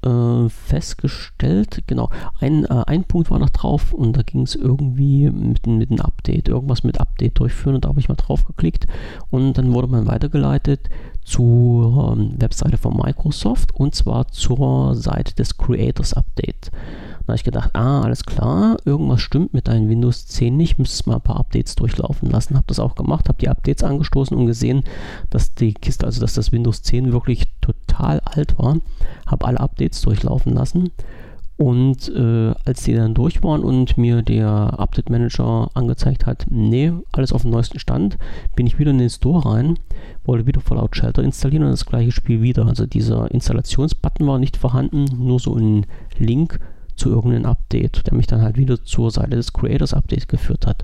äh, 0.04 0.50
festgestellt, 0.50 1.84
genau, 1.86 2.10
ein, 2.40 2.66
äh, 2.66 2.84
ein 2.88 3.04
Punkt 3.04 3.30
war 3.30 3.38
noch 3.38 3.52
drauf 3.52 3.94
und 3.94 4.18
da 4.18 4.24
ging 4.24 4.42
es 4.42 4.56
irgendwie 4.56 5.30
mit, 5.30 5.68
mit 5.68 5.92
einem 5.92 6.02
Update, 6.02 6.48
irgendwas 6.48 6.84
mit 6.84 7.00
Update 7.00 7.38
durchführen 7.38 7.76
und 7.76 7.86
da 7.86 7.90
habe 7.90 8.00
ich 8.00 8.10
mal 8.10 8.16
drauf 8.16 8.46
geklickt 8.46 8.88
und 9.30 9.60
dann 9.60 9.76
wurde 9.76 9.90
man 9.90 10.08
weitergeleitet 10.08 10.90
zur 11.24 12.16
ähm, 12.18 12.34
Webseite 12.40 12.78
von 12.78 12.98
Microsoft 12.98 13.74
und 13.76 13.96
zwar 13.96 14.28
zur 14.28 14.96
Seite 14.96 15.36
des 15.36 15.58
Creators 15.58 16.14
Update. 16.14 16.72
Da 17.22 17.28
habe 17.28 17.36
ich 17.36 17.44
gedacht, 17.44 17.72
ah, 17.74 18.02
alles 18.02 18.24
klar, 18.24 18.78
irgendwas 18.84 19.22
stimmt 19.22 19.54
mit 19.54 19.68
deinem 19.68 19.88
Windows 19.90 20.26
10 20.28 20.58
nicht, 20.58 20.80
müsstest 20.80 21.06
mal 21.08 21.16
ein 21.16 21.22
paar 21.22 21.38
Updates 21.38 21.76
durchlaufen 21.76 22.30
lassen. 22.30 22.56
Habe 22.56 22.66
das 22.68 22.80
auch 22.80 22.96
gemacht, 22.96 23.30
habe 23.30 23.38
die 23.40 23.50
Updates 23.50 23.84
angestoßen 23.84 24.36
und 24.36 24.48
gesehen, 24.48 24.84
dass 25.30 25.54
die 25.54 25.74
Kiste, 25.74 26.06
also 26.06 26.20
dass 26.20 26.34
das 26.34 26.52
Windows 26.52 26.82
10 26.82 27.14
wirklich 27.14 27.48
total 27.62 28.22
alt 28.22 28.58
war. 28.58 28.78
Habe 29.28 29.46
alle 29.46 29.60
Updates 29.60 30.02
durchlaufen 30.02 30.54
lassen. 30.54 30.92
Und 31.62 32.10
äh, 32.10 32.56
als 32.66 32.82
die 32.86 32.96
dann 32.96 33.14
durch 33.14 33.44
waren 33.44 33.62
und 33.62 33.96
mir 33.96 34.24
der 34.24 34.80
Update 34.80 35.12
Manager 35.12 35.70
angezeigt 35.76 36.26
hat, 36.26 36.48
nee, 36.50 36.92
alles 37.12 37.32
auf 37.32 37.44
dem 37.44 37.52
neuesten 37.52 37.78
Stand, 37.78 38.18
bin 38.56 38.66
ich 38.66 38.80
wieder 38.80 38.90
in 38.90 38.98
den 38.98 39.12
Store 39.12 39.46
rein, 39.46 39.78
wollte 40.24 40.48
wieder 40.48 40.60
Fallout 40.60 40.96
Shelter 40.96 41.22
installieren 41.22 41.66
und 41.66 41.70
das 41.70 41.86
gleiche 41.86 42.12
Spiel 42.12 42.42
wieder. 42.42 42.66
Also 42.66 42.88
dieser 42.88 43.30
Installationsbutton 43.30 44.26
war 44.26 44.40
nicht 44.40 44.58
vorhanden, 44.58 45.06
nur 45.20 45.40
so 45.40 45.54
ein 45.56 45.86
Link 46.18 46.60
zu 46.96 47.10
irgendeinem 47.10 47.46
Update, 47.46 48.08
der 48.08 48.16
mich 48.16 48.26
dann 48.26 48.42
halt 48.42 48.58
wieder 48.58 48.84
zur 48.84 49.12
Seite 49.12 49.36
des 49.36 49.54
Creators 49.54 49.94
Update 49.94 50.30
geführt 50.30 50.66
hat. 50.66 50.84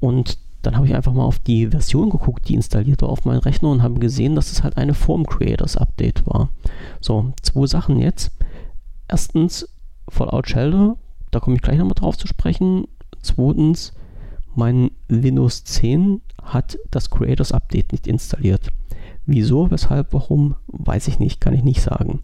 Und 0.00 0.38
dann 0.62 0.74
habe 0.74 0.88
ich 0.88 0.94
einfach 0.96 1.12
mal 1.12 1.22
auf 1.22 1.38
die 1.38 1.68
Version 1.68 2.10
geguckt, 2.10 2.48
die 2.48 2.54
installiert 2.54 3.02
war 3.02 3.10
auf 3.10 3.24
meinem 3.26 3.42
Rechner 3.42 3.68
und 3.68 3.84
habe 3.84 4.00
gesehen, 4.00 4.34
dass 4.34 4.50
es 4.50 4.64
halt 4.64 4.76
eine 4.76 4.94
Form 4.94 5.24
Creators 5.24 5.76
Update 5.76 6.26
war. 6.26 6.48
So, 7.00 7.32
zwei 7.42 7.66
Sachen 7.66 8.00
jetzt. 8.00 8.32
Erstens, 9.06 9.68
Fallout 10.10 10.48
Shelter, 10.48 10.96
da 11.30 11.40
komme 11.40 11.56
ich 11.56 11.62
gleich 11.62 11.78
nochmal 11.78 11.94
drauf 11.94 12.18
zu 12.18 12.26
sprechen. 12.26 12.86
Zweitens, 13.22 13.92
mein 14.54 14.90
Windows 15.08 15.64
10 15.64 16.20
hat 16.42 16.78
das 16.90 17.10
Creators 17.10 17.52
Update 17.52 17.92
nicht 17.92 18.06
installiert. 18.06 18.68
Wieso, 19.26 19.70
weshalb, 19.70 20.12
warum, 20.12 20.56
weiß 20.66 21.08
ich 21.08 21.18
nicht, 21.18 21.40
kann 21.40 21.54
ich 21.54 21.62
nicht 21.62 21.82
sagen. 21.82 22.20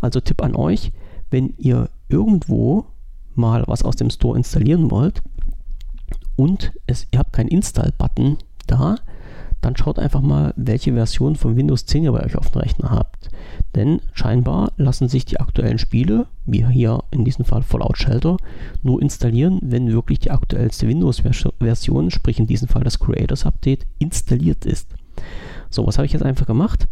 Also 0.00 0.20
Tipp 0.20 0.42
an 0.42 0.54
euch, 0.54 0.92
wenn 1.30 1.54
ihr 1.58 1.88
irgendwo 2.08 2.86
mal 3.34 3.64
was 3.66 3.82
aus 3.82 3.96
dem 3.96 4.10
Store 4.10 4.36
installieren 4.36 4.90
wollt 4.90 5.22
und 6.36 6.72
es, 6.86 7.06
ihr 7.12 7.18
habt 7.18 7.32
keinen 7.32 7.48
Install-Button 7.48 8.38
da, 8.66 8.96
dann 9.60 9.76
schaut 9.76 9.98
einfach 9.98 10.20
mal, 10.20 10.54
welche 10.56 10.92
Version 10.94 11.36
von 11.36 11.56
Windows 11.56 11.86
10 11.86 12.04
ihr 12.04 12.12
bei 12.12 12.24
euch 12.24 12.36
auf 12.36 12.50
dem 12.50 12.60
Rechner 12.60 12.90
habt. 12.90 13.28
Denn 13.74 14.00
scheinbar 14.12 14.72
lassen 14.76 15.08
sich 15.08 15.24
die 15.24 15.38
aktuellen 15.38 15.78
Spiele, 15.78 16.26
wie 16.46 16.66
hier 16.66 17.04
in 17.10 17.24
diesem 17.24 17.44
Fall 17.44 17.62
Fallout 17.62 17.98
Shelter, 17.98 18.36
nur 18.82 19.00
installieren, 19.00 19.58
wenn 19.62 19.92
wirklich 19.92 20.18
die 20.18 20.30
aktuellste 20.30 20.88
Windows-Version, 20.88 22.10
sprich 22.10 22.38
in 22.38 22.46
diesem 22.46 22.68
Fall 22.68 22.84
das 22.84 22.98
Creators 22.98 23.46
Update, 23.46 23.86
installiert 23.98 24.64
ist. 24.64 24.88
So, 25.68 25.86
was 25.86 25.98
habe 25.98 26.06
ich 26.06 26.12
jetzt 26.12 26.24
einfach 26.24 26.46
gemacht? 26.46 26.88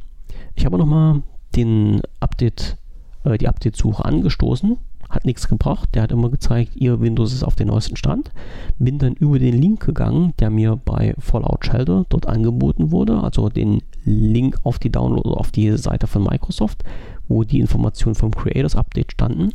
Ich 0.55 0.67
habe 0.67 0.79
nochmal 0.79 1.23
den 1.57 2.03
Update, 2.21 2.77
äh, 3.25 3.39
die 3.39 3.49
Update-Suche 3.49 4.05
angestoßen 4.05 4.77
hat 5.09 5.25
nichts 5.25 5.49
gebracht. 5.49 5.89
Der 5.95 6.03
hat 6.03 6.13
immer 6.13 6.31
gezeigt, 6.31 6.77
ihr 6.77 7.01
Windows 7.01 7.33
ist 7.33 7.43
auf 7.43 7.55
dem 7.55 7.69
neuesten 7.69 7.97
Stand. 7.97 8.31
Bin 8.79 8.99
dann 8.99 9.15
über 9.15 9.39
den 9.39 9.61
Link 9.61 9.85
gegangen, 9.85 10.35
der 10.39 10.51
mir 10.51 10.77
bei 10.77 11.15
Fallout 11.19 11.65
Shelter 11.65 12.05
dort 12.09 12.27
angeboten 12.27 12.91
wurde, 12.91 13.23
also 13.23 13.49
den 13.49 13.83
Link 14.05 14.59
auf 14.63 14.79
die 14.79 14.91
Download 14.91 15.31
auf 15.31 15.51
die 15.51 15.77
Seite 15.77 16.07
von 16.07 16.25
Microsoft, 16.25 16.85
wo 17.29 17.45
die 17.45 17.61
Informationen 17.61 18.15
vom 18.15 18.31
Creators 18.31 18.77
Update 18.77 19.13
standen 19.13 19.53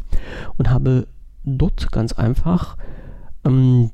und 0.57 0.69
habe 0.69 1.07
dort 1.43 1.91
ganz 1.91 2.13
einfach 2.13 2.77
ähm, 3.45 3.91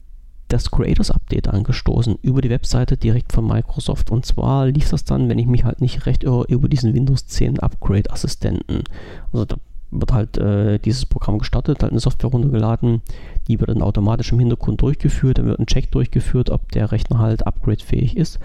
das 0.50 0.72
Creators 0.72 1.12
Update 1.12 1.48
angestoßen 1.48 2.18
über 2.22 2.42
die 2.42 2.50
Webseite 2.50 2.98
direkt 2.98 3.32
von 3.32 3.46
Microsoft. 3.46 4.12
Und 4.12 4.26
zwar 4.26 4.66
lief 4.68 4.90
das 4.90 5.04
dann, 5.06 5.30
wenn 5.30 5.40
ich 5.40 5.46
mich 5.46 5.64
halt 5.64 5.80
nicht 5.80 6.06
recht 6.08 6.24
irre, 6.24 6.46
über 6.48 6.68
diesen 6.68 6.94
Windows 6.94 7.28
10 7.28 7.60
Upgrade 7.60 8.10
Assistenten. 8.10 8.84
Also 9.32 9.46
da 9.46 9.58
wird 9.92 10.14
halt 10.14 10.38
äh, 10.38 10.80
dieses 10.80 11.06
Programm 11.06 11.40
gestartet, 11.40 11.82
halt 11.82 11.92
eine 11.92 12.00
Software 12.00 12.30
runtergeladen, 12.30 13.02
die 13.48 13.60
wird 13.60 13.70
dann 13.70 13.82
automatisch 13.82 14.32
im 14.32 14.40
Hintergrund 14.40 14.82
durchgeführt, 14.82 15.38
dann 15.38 15.48
wird 15.48 15.60
ein 15.60 15.66
Check 15.66 15.92
durchgeführt, 15.92 16.50
ob 16.50 16.72
der 16.72 16.92
Rechner 16.92 17.20
halt 17.20 17.48
upgradefähig 17.48 18.16
ist 18.16 18.40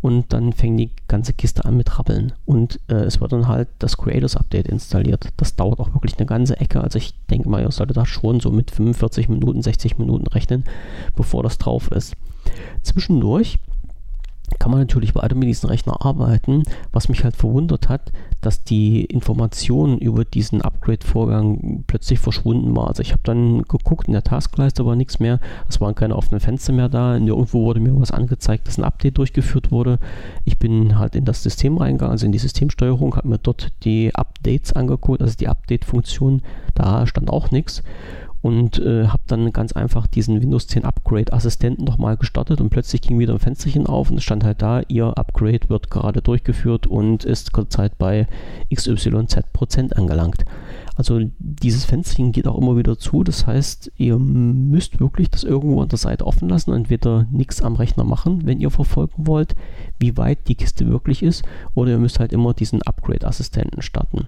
und 0.00 0.32
dann 0.32 0.52
fängt 0.52 0.80
die 0.80 0.90
ganze 1.06 1.32
Kiste 1.32 1.64
an 1.64 1.76
mit 1.76 1.98
Rappeln 1.98 2.32
und 2.44 2.80
äh, 2.88 2.94
es 2.94 3.20
wird 3.20 3.32
dann 3.32 3.48
halt 3.48 3.68
das 3.78 3.96
Creators 3.96 4.36
Update 4.36 4.68
installiert. 4.68 5.28
Das 5.36 5.56
dauert 5.56 5.80
auch 5.80 5.94
wirklich 5.94 6.16
eine 6.18 6.26
ganze 6.26 6.58
Ecke, 6.58 6.82
also 6.82 6.98
ich 6.98 7.14
denke 7.30 7.48
mal, 7.48 7.62
ihr 7.62 7.70
solltet 7.70 7.96
da 7.96 8.06
schon 8.06 8.40
so 8.40 8.50
mit 8.50 8.70
45 8.70 9.28
Minuten, 9.28 9.62
60 9.62 9.98
Minuten 9.98 10.26
rechnen, 10.26 10.64
bevor 11.14 11.42
das 11.42 11.58
drauf 11.58 11.90
ist. 11.92 12.14
Zwischendurch 12.82 13.58
kann 14.58 14.70
man 14.70 14.80
natürlich 14.80 15.14
weiter 15.14 15.34
mit 15.34 15.48
diesem 15.48 15.68
Rechner 15.68 16.04
arbeiten. 16.04 16.62
Was 16.92 17.08
mich 17.08 17.24
halt 17.24 17.36
verwundert 17.36 17.88
hat, 17.88 18.12
dass 18.40 18.64
die 18.64 19.04
Information 19.04 19.98
über 19.98 20.24
diesen 20.24 20.62
Upgrade-Vorgang 20.62 21.84
plötzlich 21.86 22.18
verschwunden 22.18 22.74
war. 22.76 22.88
Also 22.88 23.02
ich 23.02 23.12
habe 23.12 23.22
dann 23.24 23.62
geguckt, 23.62 24.06
in 24.06 24.12
der 24.12 24.22
Taskleiste 24.22 24.86
war 24.86 24.96
nichts 24.96 25.18
mehr, 25.18 25.40
es 25.68 25.80
waren 25.80 25.94
keine 25.94 26.16
offenen 26.16 26.40
Fenster 26.40 26.72
mehr 26.72 26.88
da, 26.88 27.18
nirgendwo 27.18 27.64
wurde 27.64 27.80
mir 27.80 27.98
was 28.00 28.12
angezeigt, 28.12 28.68
dass 28.68 28.78
ein 28.78 28.84
Update 28.84 29.18
durchgeführt 29.18 29.72
wurde. 29.72 29.98
Ich 30.44 30.58
bin 30.58 30.98
halt 30.98 31.16
in 31.16 31.24
das 31.24 31.42
System 31.42 31.78
reingegangen, 31.78 32.12
also 32.12 32.26
in 32.26 32.32
die 32.32 32.38
Systemsteuerung, 32.38 33.16
habe 33.16 33.28
mir 33.28 33.38
dort 33.38 33.68
die 33.84 34.14
Updates 34.14 34.72
angeguckt, 34.72 35.20
also 35.20 35.36
die 35.36 35.48
Update-Funktion, 35.48 36.42
da 36.74 37.06
stand 37.06 37.30
auch 37.30 37.50
nichts 37.50 37.82
und 38.40 38.78
äh, 38.78 39.08
habe 39.08 39.22
dann 39.26 39.52
ganz 39.52 39.72
einfach 39.72 40.06
diesen 40.06 40.40
Windows 40.40 40.66
10 40.68 40.84
Upgrade 40.84 41.32
Assistenten 41.32 41.84
nochmal 41.84 42.16
gestartet 42.16 42.60
und 42.60 42.70
plötzlich 42.70 43.02
ging 43.02 43.18
wieder 43.18 43.32
ein 43.32 43.40
Fensterchen 43.40 43.86
auf 43.86 44.10
und 44.10 44.18
es 44.18 44.24
stand 44.24 44.44
halt 44.44 44.62
da, 44.62 44.82
Ihr 44.88 45.06
Upgrade 45.18 45.68
wird 45.68 45.90
gerade 45.90 46.22
durchgeführt 46.22 46.86
und 46.86 47.24
ist 47.24 47.50
zurzeit 47.54 47.98
bei 47.98 48.26
XYZ 48.72 49.38
angelangt. 49.94 50.44
Also 50.94 51.20
dieses 51.38 51.84
Fensterchen 51.84 52.32
geht 52.32 52.48
auch 52.48 52.58
immer 52.58 52.76
wieder 52.76 52.98
zu, 52.98 53.22
das 53.22 53.46
heißt, 53.46 53.92
ihr 53.96 54.18
müsst 54.18 54.98
wirklich 54.98 55.30
das 55.30 55.44
irgendwo 55.44 55.80
an 55.80 55.88
der 55.88 55.98
Seite 55.98 56.26
offen 56.26 56.48
lassen, 56.48 56.72
entweder 56.72 57.26
nichts 57.30 57.62
am 57.62 57.76
Rechner 57.76 58.04
machen, 58.04 58.46
wenn 58.46 58.60
ihr 58.60 58.70
verfolgen 58.70 59.26
wollt, 59.26 59.54
wie 59.98 60.16
weit 60.16 60.48
die 60.48 60.56
Kiste 60.56 60.88
wirklich 60.88 61.22
ist, 61.22 61.44
oder 61.74 61.92
ihr 61.92 61.98
müsst 61.98 62.18
halt 62.18 62.32
immer 62.32 62.52
diesen 62.52 62.82
Upgrade 62.82 63.26
Assistenten 63.26 63.82
starten 63.82 64.26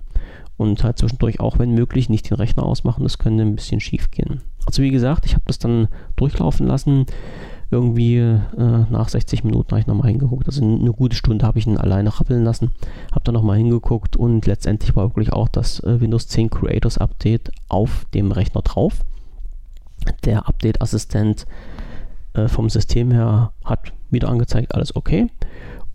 und 0.61 0.85
halt 0.85 0.99
zwischendurch 0.99 1.40
auch, 1.40 1.59
wenn 1.59 1.70
möglich, 1.70 2.11
nicht 2.11 2.29
den 2.29 2.37
Rechner 2.37 2.64
ausmachen. 2.64 3.03
Das 3.03 3.16
könnte 3.16 3.42
ein 3.42 3.57
bisschen 3.57 3.81
schief 3.81 4.11
gehen. 4.11 4.42
Also 4.66 4.83
wie 4.83 4.90
gesagt, 4.90 5.25
ich 5.25 5.33
habe 5.33 5.44
das 5.46 5.59
dann 5.59 5.88
durchlaufen 6.16 6.66
lassen. 6.66 7.07
irgendwie 7.70 8.16
äh, 8.16 8.42
nach 8.90 9.09
60 9.09 9.42
Minuten 9.42 9.70
habe 9.70 9.81
ich 9.81 9.87
nochmal 9.87 10.09
hingeguckt. 10.09 10.46
Also 10.46 10.62
eine 10.62 10.92
gute 10.92 11.16
Stunde 11.16 11.46
habe 11.46 11.59
ich 11.59 11.66
ihn 11.66 11.79
alleine 11.79 12.20
rappeln 12.20 12.44
lassen. 12.44 12.73
Habe 13.11 13.23
dann 13.25 13.33
nochmal 13.33 13.57
hingeguckt 13.57 14.16
und 14.16 14.44
letztendlich 14.44 14.94
war 14.94 15.09
wirklich 15.09 15.33
auch 15.33 15.49
das 15.49 15.81
äh, 15.81 15.99
Windows 15.99 16.29
10 16.29 16.51
Creators 16.51 16.99
Update 16.99 17.51
auf 17.70 18.05
dem 18.12 18.31
Rechner 18.31 18.61
drauf. 18.61 19.01
Der 20.27 20.46
Update-Assistent 20.46 21.46
äh, 22.35 22.49
vom 22.49 22.68
System 22.68 23.12
her 23.12 23.53
hat 23.64 23.92
wieder 24.11 24.29
angezeigt, 24.29 24.75
alles 24.75 24.94
okay. 24.94 25.29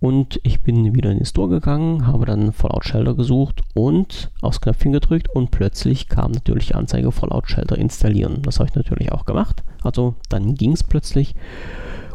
Und 0.06 0.39
ich 0.44 0.62
bin 0.62 0.94
wieder 0.94 1.10
in 1.10 1.18
den 1.18 1.26
Store 1.26 1.50
gegangen, 1.50 2.06
habe 2.06 2.28
dann 2.28 2.54
Fallout 2.54 2.86
Shelter 2.86 3.15
gesucht 3.15 3.62
und 3.74 4.30
aufs 4.39 4.62
Knöpfchen 4.62 4.91
gedrückt 4.91 5.30
und 5.34 5.50
plötzlich 5.50 6.10
kam 6.10 6.30
natürlich 6.30 6.68
die 6.68 6.76
Anzeige 6.76 7.12
Fallout 7.12 7.50
Shelter 7.50 7.76
installieren. 7.76 8.44
Das 8.44 8.60
habe 8.60 8.70
ich 8.70 8.76
natürlich 8.76 9.12
auch 9.12 9.26
gemacht. 9.26 9.63
Also 9.82 10.13
dann 10.30 10.54
ging 10.54 10.74
es 10.74 10.84
plötzlich. 10.84 11.34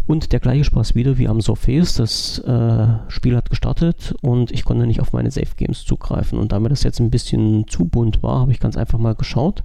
Und 0.07 0.31
der 0.31 0.38
gleiche 0.38 0.62
Spaß 0.62 0.94
wieder 0.94 1.18
wie 1.18 1.26
am 1.26 1.40
Surface. 1.40 1.94
Das 1.94 2.38
äh, 2.38 2.87
Spiel 3.09 3.37
hat 3.37 3.50
gestartet 3.50 4.14
und 4.22 4.53
ich 4.53 4.64
konnte 4.64 4.87
nicht 4.87 5.00
auf 5.00 5.12
meine 5.12 5.33
Safe 5.33 5.57
Games 5.57 5.85
zugreifen. 5.85 6.38
Und 6.38 6.53
damit 6.53 6.70
das 6.70 6.85
jetzt 6.85 7.00
ein 7.00 7.11
bisschen 7.11 7.66
zu 7.66 7.87
bunt 7.87 8.22
war, 8.22 8.38
habe 8.38 8.53
ich 8.53 8.61
ganz 8.61 8.76
einfach 8.76 9.00
mal 9.00 9.16
geschaut 9.16 9.64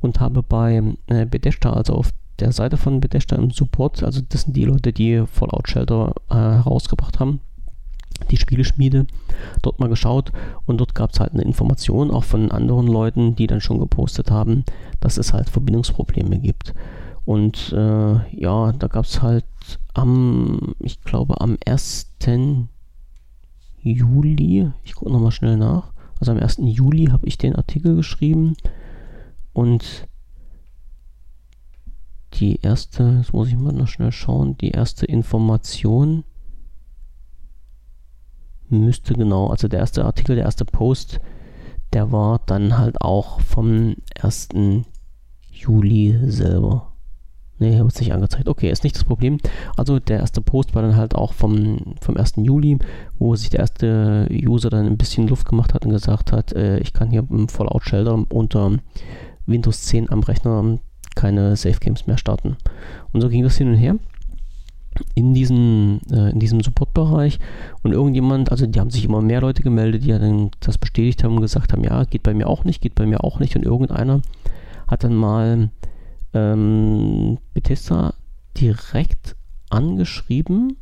und 0.00 0.18
habe 0.18 0.42
bei 0.42 0.82
äh, 1.06 1.24
Bethesda, 1.24 1.74
also 1.74 1.92
auf 1.92 2.10
der 2.40 2.50
Seite 2.50 2.76
von 2.76 3.00
Bethesda 3.00 3.36
im 3.36 3.52
Support, 3.52 4.02
also 4.02 4.22
das 4.28 4.42
sind 4.42 4.56
die 4.56 4.64
Leute, 4.64 4.92
die 4.92 5.22
Fallout 5.30 5.68
Shelter 5.68 6.14
äh, 6.30 6.34
herausgebracht 6.34 7.20
haben, 7.20 7.38
die 8.30 8.36
Spieleschmiede, 8.36 9.06
dort 9.62 9.80
mal 9.80 9.88
geschaut 9.88 10.32
und 10.66 10.78
dort 10.78 10.94
gab 10.94 11.12
es 11.12 11.20
halt 11.20 11.32
eine 11.32 11.42
Information 11.42 12.10
auch 12.10 12.24
von 12.24 12.50
anderen 12.50 12.86
Leuten, 12.86 13.36
die 13.36 13.46
dann 13.46 13.60
schon 13.60 13.80
gepostet 13.80 14.30
haben, 14.30 14.64
dass 15.00 15.18
es 15.18 15.32
halt 15.32 15.48
Verbindungsprobleme 15.50 16.38
gibt. 16.38 16.74
Und 17.24 17.72
äh, 17.72 18.36
ja, 18.36 18.72
da 18.72 18.86
gab 18.88 19.04
es 19.04 19.22
halt 19.22 19.44
am, 19.94 20.74
ich 20.78 21.02
glaube 21.02 21.40
am 21.40 21.56
1. 21.66 22.08
Juli, 23.82 24.70
ich 24.84 24.94
gucke 24.94 25.12
nochmal 25.12 25.32
schnell 25.32 25.56
nach, 25.56 25.92
also 26.18 26.32
am 26.32 26.38
1. 26.38 26.58
Juli 26.62 27.06
habe 27.06 27.26
ich 27.26 27.38
den 27.38 27.56
Artikel 27.56 27.96
geschrieben 27.96 28.56
und 29.52 30.06
die 32.34 32.60
erste, 32.62 33.16
jetzt 33.18 33.32
muss 33.32 33.48
ich 33.48 33.56
mal 33.56 33.72
noch 33.72 33.88
schnell 33.88 34.12
schauen, 34.12 34.56
die 34.58 34.70
erste 34.70 35.06
Information 35.06 36.24
müsste 38.70 39.14
genau, 39.14 39.48
also 39.48 39.68
der 39.68 39.80
erste 39.80 40.04
Artikel, 40.04 40.36
der 40.36 40.44
erste 40.44 40.64
Post, 40.64 41.20
der 41.92 42.12
war 42.12 42.40
dann 42.46 42.78
halt 42.78 43.00
auch 43.00 43.40
vom 43.40 43.96
1. 44.20 44.48
Juli 45.52 46.18
selber. 46.24 46.92
Ne, 47.58 47.78
habe 47.78 47.88
es 47.88 48.00
nicht 48.00 48.14
angezeigt. 48.14 48.48
Okay, 48.48 48.70
ist 48.70 48.84
nicht 48.84 48.96
das 48.96 49.04
Problem. 49.04 49.38
Also 49.76 49.98
der 49.98 50.20
erste 50.20 50.40
Post 50.40 50.74
war 50.74 50.80
dann 50.80 50.96
halt 50.96 51.14
auch 51.14 51.34
vom, 51.34 51.94
vom 52.00 52.16
1. 52.16 52.34
Juli, 52.36 52.78
wo 53.18 53.36
sich 53.36 53.50
der 53.50 53.60
erste 53.60 54.26
User 54.30 54.70
dann 54.70 54.86
ein 54.86 54.96
bisschen 54.96 55.28
Luft 55.28 55.46
gemacht 55.46 55.74
hat 55.74 55.84
und 55.84 55.90
gesagt 55.90 56.32
hat, 56.32 56.54
äh, 56.54 56.78
ich 56.78 56.94
kann 56.94 57.10
hier 57.10 57.26
im 57.28 57.48
Fallout 57.48 57.84
Shelter 57.84 58.24
unter 58.32 58.78
Windows 59.44 59.82
10 59.82 60.10
am 60.10 60.22
Rechner 60.22 60.78
keine 61.14 61.54
Safe 61.54 61.78
Games 61.80 62.06
mehr 62.06 62.16
starten. 62.16 62.56
Und 63.12 63.20
so 63.20 63.28
ging 63.28 63.42
das 63.42 63.58
hin 63.58 63.68
und 63.68 63.74
her 63.74 63.96
in, 65.14 65.34
diesen, 65.34 66.00
äh, 66.10 66.30
in 66.30 66.38
diesem 66.38 66.60
Support-Bereich. 66.60 67.38
Und 67.82 67.92
irgendjemand, 67.92 68.50
also 68.50 68.66
die 68.66 68.80
haben 68.80 68.90
sich 68.90 69.04
immer 69.04 69.22
mehr 69.22 69.40
Leute 69.40 69.62
gemeldet, 69.62 70.04
die 70.04 70.08
dann 70.08 70.50
das 70.60 70.78
bestätigt 70.78 71.24
haben 71.24 71.36
und 71.36 71.42
gesagt 71.42 71.72
haben, 71.72 71.84
ja, 71.84 72.04
geht 72.04 72.22
bei 72.22 72.34
mir 72.34 72.46
auch 72.48 72.64
nicht, 72.64 72.80
geht 72.80 72.94
bei 72.94 73.06
mir 73.06 73.24
auch 73.24 73.40
nicht. 73.40 73.56
Und 73.56 73.64
irgendeiner 73.64 74.22
hat 74.86 75.04
dann 75.04 75.14
mal 75.14 75.70
ähm, 76.34 77.38
Bethesda 77.54 78.14
direkt 78.56 79.36
angeschrieben 79.70 80.76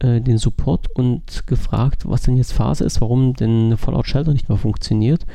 äh, 0.00 0.20
den 0.20 0.38
Support 0.38 0.86
und 0.94 1.46
gefragt, 1.46 2.08
was 2.08 2.22
denn 2.22 2.36
jetzt 2.36 2.52
Phase 2.52 2.84
ist, 2.84 3.00
warum 3.00 3.34
denn 3.34 3.76
Fallout 3.76 4.06
Shelter 4.06 4.32
nicht 4.32 4.48
mehr 4.48 4.58
funktioniert. 4.58 5.26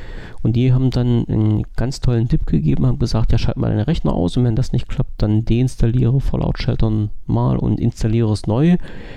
Und 0.42 0.56
die 0.56 0.72
haben 0.72 0.90
dann 0.90 1.26
einen 1.28 1.64
ganz 1.76 2.00
tollen 2.00 2.28
Tipp 2.28 2.46
gegeben, 2.46 2.86
haben 2.86 2.98
gesagt, 2.98 3.32
ja, 3.32 3.38
schalt 3.38 3.56
mal 3.56 3.68
deinen 3.68 3.80
Rechner 3.80 4.12
aus 4.12 4.36
und 4.36 4.44
wenn 4.44 4.56
das 4.56 4.72
nicht 4.72 4.88
klappt, 4.88 5.22
dann 5.22 5.44
deinstalliere 5.44 6.20
Fallout 6.20 6.58
Shelter 6.58 7.08
mal 7.26 7.56
und 7.58 7.78
installiere 7.78 8.32
es 8.32 8.46
neu. 8.46 8.76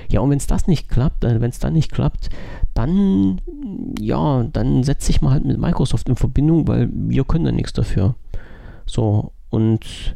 Ja, 0.10 0.20
und 0.20 0.30
wenn 0.30 0.38
es 0.38 0.48
das 0.48 0.68
nicht 0.68 0.90
klappt, 0.90 1.24
äh, 1.24 1.40
wenn 1.40 1.50
es 1.50 1.60
dann 1.60 1.74
nicht 1.74 1.92
klappt, 1.92 2.30
dann, 2.74 3.42
ja, 4.00 4.44
dann 4.44 4.84
setze 4.84 5.12
ich 5.12 5.22
mal 5.22 5.32
halt 5.32 5.46
mit 5.46 5.60
Microsoft 5.60 6.10
in 6.10 6.16
Verbindung, 6.16 6.68
weil 6.68 6.90
wir 6.92 7.24
können 7.24 7.46
da 7.46 7.52
nichts 7.52 7.74
dafür. 7.74 8.16
So, 8.86 9.32
und 9.50 10.16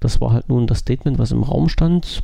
das 0.00 0.20
war 0.20 0.32
halt 0.32 0.48
nun 0.48 0.66
das 0.66 0.78
Statement, 0.78 1.18
was 1.18 1.32
im 1.32 1.42
Raum 1.42 1.68
stand. 1.68 2.22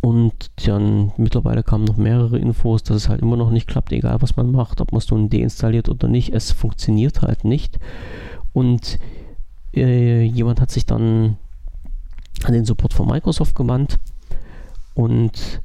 Und 0.00 0.37
dann 0.68 1.12
mittlerweile 1.16 1.62
kamen 1.62 1.84
noch 1.84 1.96
mehrere 1.96 2.38
Infos, 2.38 2.82
dass 2.82 2.96
es 2.96 3.08
halt 3.08 3.22
immer 3.22 3.36
noch 3.36 3.50
nicht 3.50 3.66
klappt, 3.66 3.92
egal 3.92 4.20
was 4.22 4.36
man 4.36 4.50
macht, 4.50 4.80
ob 4.80 4.92
man 4.92 4.98
es 4.98 5.10
nun 5.10 5.30
deinstalliert 5.30 5.88
oder 5.88 6.08
nicht. 6.08 6.32
Es 6.32 6.52
funktioniert 6.52 7.22
halt 7.22 7.44
nicht. 7.44 7.78
Und 8.52 8.98
äh, 9.74 10.22
jemand 10.22 10.60
hat 10.60 10.70
sich 10.70 10.86
dann 10.86 11.36
an 12.44 12.52
den 12.52 12.64
Support 12.64 12.94
von 12.94 13.08
Microsoft 13.08 13.54
gewandt 13.54 13.98
und 14.94 15.62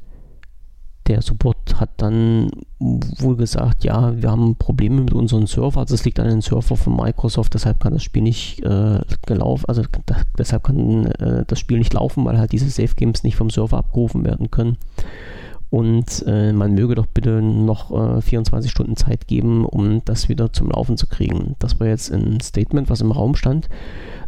der 1.08 1.22
Support 1.22 1.80
hat 1.80 1.90
dann 1.98 2.50
wohl 2.80 3.36
gesagt, 3.36 3.84
ja, 3.84 4.16
wir 4.22 4.32
haben 4.32 4.56
Probleme 4.56 5.02
mit 5.02 5.14
unseren 5.14 5.48
Server, 5.48 5.80
also 5.80 5.96
es 5.96 6.06
liegt 6.06 6.20
an 6.20 6.28
den 6.28 6.42
Server 6.42 6.76
von 6.76 6.96
Microsoft, 6.96 7.54
deshalb 7.54 7.80
kann 7.80 7.94
das 7.94 8.04
Spiel 8.04 8.24
nicht 8.24 8.62
äh, 8.62 9.00
gelaufen, 9.26 9.66
also 9.68 9.84
da, 10.06 10.18
deshalb 10.38 10.64
kann 10.64 11.06
äh, 11.06 11.44
das 11.46 11.60
Spiel 11.60 11.78
nicht 11.78 11.94
laufen, 11.94 12.26
weil 12.26 12.38
halt 12.38 12.52
diese 12.52 12.70
Safe 12.70 12.96
Games 12.96 13.24
nicht 13.24 13.36
vom 13.36 13.50
Server 13.50 13.78
abgerufen 13.78 14.24
werden 14.24 14.52
können. 14.52 14.78
Und 15.70 16.24
äh, 16.28 16.54
man 16.54 16.76
möge 16.76 16.94
doch 16.94 17.08
bitte 17.08 17.42
noch 17.42 18.22
24 18.22 18.70
äh, 18.70 18.72
Stunden 18.72 18.96
Zeit 18.96 19.28
geben, 19.28 19.66
um 19.66 20.06
das 20.06 20.30
wieder 20.30 20.54
zum 20.54 20.70
Laufen 20.70 20.98
zu 20.98 21.08
kriegen. 21.08 21.56
Das 21.58 21.80
war 21.80 21.88
jetzt 21.88 22.14
ein 22.14 22.40
Statement, 22.42 22.92
was 22.92 23.02
im 23.02 23.12
Raum 23.12 23.34
stand. 23.36 23.70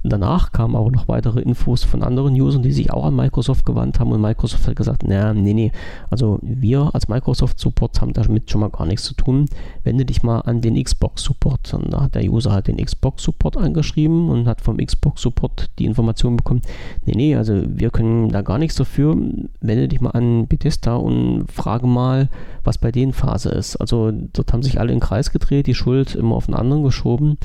Danach 0.10 0.52
kamen 0.52 0.76
aber 0.76 0.92
noch 0.92 1.08
weitere 1.08 1.42
Infos 1.42 1.84
von 1.84 2.04
anderen 2.04 2.40
Usern, 2.40 2.62
die 2.62 2.72
sich 2.72 2.92
auch 2.92 3.06
an 3.06 3.16
Microsoft 3.16 3.66
gewandt 3.66 4.00
haben 4.00 4.12
und 4.12 4.22
Microsoft 4.22 4.68
hat 4.68 4.76
gesagt, 4.76 5.08
naja, 5.08 5.34
nee, 5.34 5.54
nee, 5.54 5.72
also 6.10 6.40
wir 6.42 6.92
als 6.94 7.08
Microsoft 7.08 7.60
Support 7.60 8.02
haben 8.02 8.14
damit 8.14 8.52
schon 8.52 8.62
mal 8.62 8.70
gar 8.70 8.86
nichts 8.86 9.04
zu 9.04 9.16
tun. 9.16 9.46
Wende 9.84 10.06
dich 10.06 10.24
mal 10.24 10.40
an 10.42 10.62
den 10.62 10.82
Xbox 10.82 11.24
Support. 11.24 11.74
Und 11.74 11.92
da 11.92 12.02
hat 12.02 12.16
der 12.16 12.24
User 12.24 12.52
halt 12.52 12.68
den 12.68 12.78
Xbox 12.78 13.24
Support 13.24 13.58
angeschrieben 13.58 14.30
und 14.30 14.48
hat 14.48 14.62
vom 14.62 14.78
Xbox 14.78 15.22
Support 15.22 15.70
die 15.80 15.86
Information 15.86 16.38
bekommen, 16.38 16.62
nee, 17.06 17.14
nee, 17.16 17.36
also 17.36 17.62
wir 17.66 17.90
können 17.90 18.30
da 18.30 18.42
gar 18.42 18.58
nichts 18.58 18.76
dafür. 18.76 19.16
Wende 19.62 19.88
dich 19.88 20.02
mal 20.02 20.12
an 20.12 20.48
Bethesda 20.48 20.96
und 20.96 21.46
frage 21.52 21.88
mal, 21.88 22.30
was 22.64 22.78
bei 22.78 22.92
denen 22.92 23.14
Phase 23.14 23.50
ist. 23.50 23.78
Also 23.78 24.12
dort 24.12 24.54
haben 24.54 24.64
sich 24.64 24.80
alle 24.80 24.92
in 24.92 25.00
den 25.00 25.06
Kreis 25.06 25.32
gedreht, 25.32 25.68
die 25.68 25.76
Schuld 25.76 26.16
immer 26.16 26.36
auf 26.36 26.46
den 26.46 26.56
anderen 26.56 26.84
geschoben. 26.84 27.38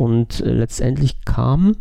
Und 0.00 0.40
äh, 0.40 0.54
letztendlich 0.54 1.26
kam 1.26 1.76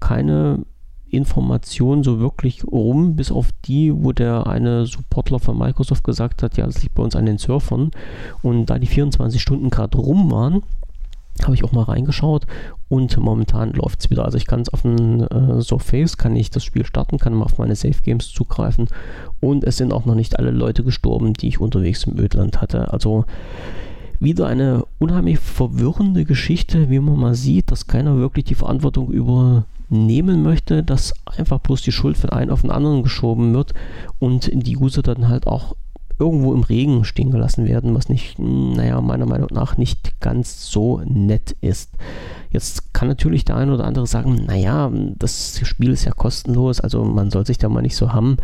keine 0.00 0.64
Information 1.10 2.02
so 2.02 2.18
wirklich 2.18 2.64
rum, 2.64 3.14
bis 3.14 3.30
auf 3.30 3.50
die, 3.66 3.92
wo 3.94 4.12
der 4.12 4.46
eine 4.46 4.86
Supportler 4.86 5.38
von 5.38 5.58
Microsoft 5.58 6.02
gesagt 6.02 6.42
hat, 6.42 6.56
ja, 6.56 6.64
das 6.64 6.82
liegt 6.82 6.94
bei 6.94 7.02
uns 7.02 7.14
an 7.14 7.26
den 7.26 7.36
Surfern. 7.36 7.90
Und 8.40 8.70
da 8.70 8.78
die 8.78 8.86
24 8.86 9.38
Stunden 9.38 9.68
gerade 9.68 9.98
rum 9.98 10.30
waren, 10.30 10.62
habe 11.42 11.54
ich 11.54 11.62
auch 11.62 11.72
mal 11.72 11.82
reingeschaut 11.82 12.46
und 12.88 13.14
momentan 13.18 13.72
läuft 13.72 14.00
es 14.00 14.08
wieder. 14.08 14.24
Also 14.24 14.38
ich 14.38 14.46
kann 14.46 14.62
es 14.62 14.72
auf 14.72 14.80
dem 14.80 15.20
äh, 15.24 15.60
Surface, 15.60 16.16
kann 16.16 16.34
ich 16.36 16.48
das 16.48 16.64
Spiel 16.64 16.86
starten, 16.86 17.18
kann 17.18 17.34
mal 17.34 17.44
auf 17.44 17.58
meine 17.58 17.76
Safe 17.76 18.00
Games 18.02 18.32
zugreifen 18.32 18.88
und 19.40 19.64
es 19.64 19.76
sind 19.76 19.92
auch 19.92 20.06
noch 20.06 20.14
nicht 20.14 20.38
alle 20.38 20.52
Leute 20.52 20.84
gestorben, 20.84 21.34
die 21.34 21.48
ich 21.48 21.60
unterwegs 21.60 22.04
im 22.04 22.18
Ödland 22.18 22.62
hatte. 22.62 22.94
Also 22.94 23.26
wieder 24.20 24.46
eine 24.46 24.84
unheimlich 24.98 25.38
verwirrende 25.38 26.24
Geschichte, 26.24 26.90
wie 26.90 27.00
man 27.00 27.18
mal 27.18 27.34
sieht, 27.34 27.70
dass 27.70 27.86
keiner 27.86 28.18
wirklich 28.18 28.44
die 28.44 28.54
Verantwortung 28.54 29.10
übernehmen 29.10 30.42
möchte, 30.42 30.82
dass 30.82 31.14
einfach 31.24 31.58
bloß 31.58 31.82
die 31.82 31.92
Schuld 31.92 32.18
von 32.18 32.30
einem 32.30 32.52
auf 32.52 32.60
den 32.60 32.70
anderen 32.70 33.02
geschoben 33.02 33.54
wird 33.54 33.72
und 34.18 34.50
die 34.52 34.76
User 34.76 35.02
dann 35.02 35.28
halt 35.28 35.46
auch 35.46 35.74
irgendwo 36.18 36.52
im 36.52 36.62
Regen 36.62 37.04
stehen 37.04 37.30
gelassen 37.30 37.66
werden, 37.66 37.94
was 37.94 38.10
nicht, 38.10 38.38
naja, 38.38 39.00
meiner 39.00 39.24
Meinung 39.24 39.48
nach 39.52 39.78
nicht 39.78 40.20
ganz 40.20 40.70
so 40.70 41.00
nett 41.06 41.56
ist. 41.62 41.90
Jetzt 42.50 42.92
kann 42.92 43.08
natürlich 43.08 43.46
der 43.46 43.56
eine 43.56 43.72
oder 43.72 43.84
andere 43.84 44.06
sagen, 44.06 44.44
naja, 44.46 44.92
das 45.18 45.60
Spiel 45.64 45.92
ist 45.92 46.04
ja 46.04 46.12
kostenlos, 46.12 46.80
also 46.80 47.04
man 47.04 47.30
soll 47.30 47.46
sich 47.46 47.56
da 47.56 47.70
mal 47.70 47.80
nicht 47.80 47.96
so 47.96 48.12
haben 48.12 48.36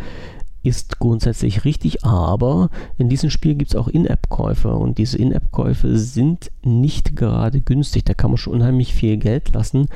ist 0.67 0.99
grundsätzlich 0.99 1.65
richtig, 1.65 2.05
aber 2.05 2.71
in 2.99 3.09
diesem 3.09 3.31
Spiel 3.31 3.55
gibt 3.55 3.71
es 3.71 3.77
auch 3.77 3.89
In-App-Käufe 3.89 4.75
und 4.75 4.99
diese 4.99 5.19
In-App-Käufe 5.19 5.99
sind 5.99 6.51
nicht 6.63 7.17
gerade 7.17 7.61
günstig. 7.61 8.05
Da 8.05 8.15
kann 8.15 8.31
man 8.31 8.39
schon 8.39 8.55
unheimlich 8.55 8.95
viel 8.95 9.17
Geld 9.17 9.53
lassen. 9.55 9.87